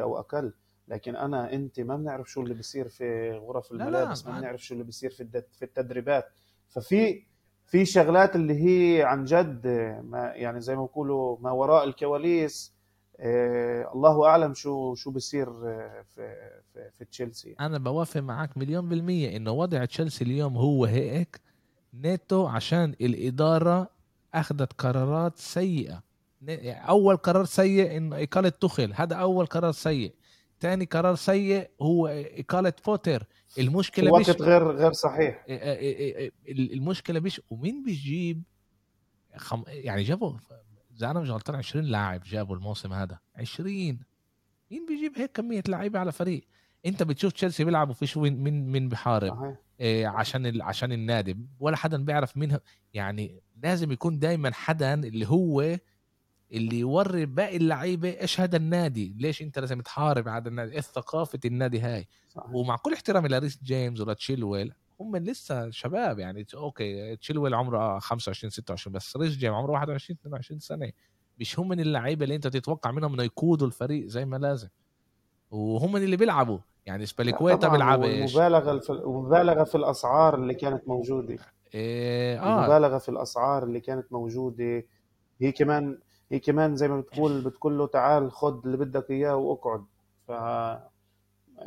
[0.00, 0.52] أو أقل.
[0.88, 4.84] لكن أنا أنت ما بنعرف شو اللي بيصير في غرف الملابس ما بنعرف شو اللي
[4.84, 6.24] بيصير في في التدريبات.
[6.68, 7.22] ففي
[7.66, 9.66] في شغلات اللي هي عن جد
[10.04, 12.74] ما يعني زي ما بيقولوا ما وراء الكواليس
[13.20, 16.34] آه الله أعلم شو شو بصير آه، في
[16.72, 17.54] في, في تشيلسي.
[17.60, 21.40] أنا بوافق معك مليون بالمية إنه وضع تشيلسي اليوم هو هيك
[21.94, 23.90] نيتو عشان الإدارة
[24.34, 26.02] أخذت قرارات سيئة.
[26.88, 28.92] أول قرار سيء انه إقالة توخيل.
[28.94, 30.14] هذا أول قرار سيء.
[30.60, 32.06] ثاني قرار سيء هو
[32.38, 33.24] إقالة بوتر
[33.58, 35.44] المشكلة وقت بيش غير غير صحيح.
[36.48, 38.42] المشكلة مش ومين بيجيب؟
[39.36, 39.64] خم...
[39.66, 40.32] يعني جابوا
[40.96, 43.18] اذا أنا مش غلطان 20 لاعب جابوا الموسم هذا.
[43.36, 43.72] 20
[44.70, 46.44] مين بيجيب هيك كمية لعيبة على فريق؟
[46.86, 49.60] أنت بتشوف تشيلسي بيلعبوا فيش وين مين مين بحارب إيه
[50.04, 50.62] عشان ال...
[50.62, 51.38] عشان النادي.
[51.60, 52.58] ولا حدا بيعرف مين
[52.94, 55.78] يعني لازم يكون دايما حدا اللي هو
[56.52, 61.40] اللي يوري باقي اللعيبة إيش هذا النادي ليش أنت لازم تحارب هذا النادي إيش ثقافة
[61.44, 62.08] النادي هاي.
[62.28, 62.50] صحيح.
[62.54, 66.46] ومع كل احترامي لريس جيمس ولا تشيلويل هم لسه شباب يعني.
[66.54, 70.92] okay تشيلويل عمره 25 26 بس ريس جيمس عمره 21 22 سنة.
[71.40, 74.68] مش هم من اللعيبة اللي أنت تتوقع منهم إنه يقودوا الفريق زي ما لازم.
[75.50, 76.58] وهم اللي بيلعبوا.
[76.86, 81.38] يعني أزبيليكويتا بيلعب إيش؟ في مبالغه في الأسعار اللي كانت موجودة.
[81.74, 82.64] إيه آه.
[82.66, 84.84] مبالغه في الأسعار اللي كانت موجودة.
[85.40, 85.98] هي كمان
[86.30, 89.84] هي كمان زي ما بتقول بتقول له تعال خد اللي بدك إياه وأقعد.
[90.28, 90.32] ف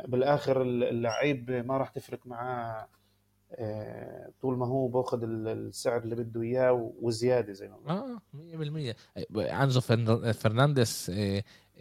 [0.08, 2.86] بالآخر اللعيب ما راح تفرق معاه
[3.56, 8.20] آه، طول ما هو باخذ السعر اللي بده إياه وزيادة زي ما آه
[9.42, 9.80] 100% انزو
[10.32, 11.12] فرنانديز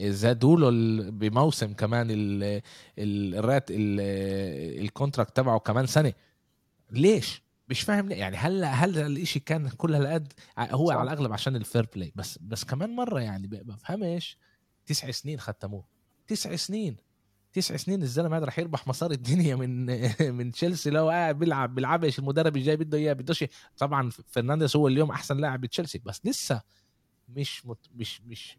[0.02, 0.70] زادوا له
[1.12, 2.08] بموسم كمان
[3.00, 6.14] الرات ال contract تبعه كمان سنة.
[6.92, 8.16] ليش؟ مش فاهم ليه.
[8.16, 10.96] يعني هل هل الإشي كان كل هالقد هو صح.
[10.96, 12.12] على الأغلب عشان ال fair play.
[12.16, 14.38] بس بس كمان مرة يعني بفهمش.
[14.86, 15.84] تسع سنين ختموه.
[16.28, 16.98] تسع سنين.
[17.54, 19.86] تسع سنين الزلمة هذا رح يربح مسار الدنيا من
[20.38, 20.90] من تشيلسي.
[20.90, 22.20] لو قاعد بيلعب بيلعبش.
[22.20, 23.44] المدرب الجاي بده إياه بدوش
[23.78, 26.02] طبعا فرنانديز هو اليوم أحسن لاعب بتشيلسي.
[26.06, 26.62] بس لسه
[27.30, 28.58] مش مت مش مش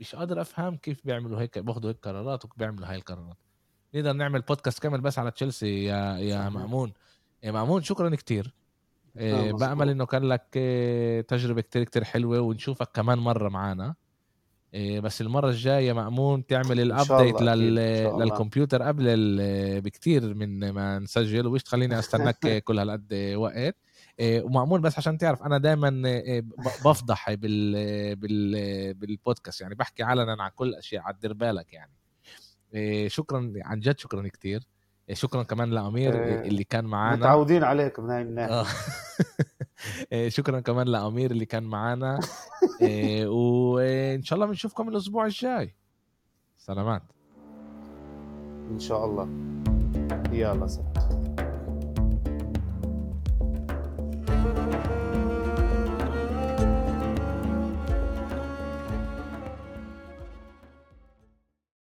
[0.00, 3.36] مش قادر افهم كيف بيعملوا هيك باخذوا هيك قرارات وبيعملوا هاي القرارات.
[3.94, 6.92] نقدر نعمل بودكاست كامل بس على تشيلسي يا يا مأمون.
[7.42, 8.54] يا مأمون شكرا كتير.
[9.16, 13.94] إيه بأمل إنه كان لك إيه تجربة كتير كتير حلوة ونشوفك كمان مرة معنا.
[14.74, 17.74] إيه بس المرة الجاية مأمون تعمل الابديت لل...
[18.18, 19.80] للكمبيوتر قبل ال...
[19.80, 23.76] بكتير من ما نسجل وش تخليني أستناك كل هالقد وقت.
[24.20, 26.40] إيه ومأمون بس عشان تعرف أنا دائما إيه
[26.84, 28.16] بفضح بال...
[28.16, 28.94] بال...
[28.94, 31.92] بالبودكاست يعني بحكي علنا عن كل الاشياء عدير بالك يعني.
[33.08, 34.62] شكرا عن جد شكرا كتير.
[35.12, 37.16] شكرا كمان لأمير آه، اللي كان معانا.
[37.16, 38.60] متعودين عليك من هاي الناحية.
[38.60, 38.66] آه.
[40.12, 42.20] آه، شكرا كمان لأمير اللي كان معانا.
[43.26, 45.74] وإن شاء الله بنشوفكم الأسبوع الجاي.
[46.56, 47.02] سلامات.
[48.70, 49.28] إن شاء الله.
[50.32, 51.09] يلا سلام.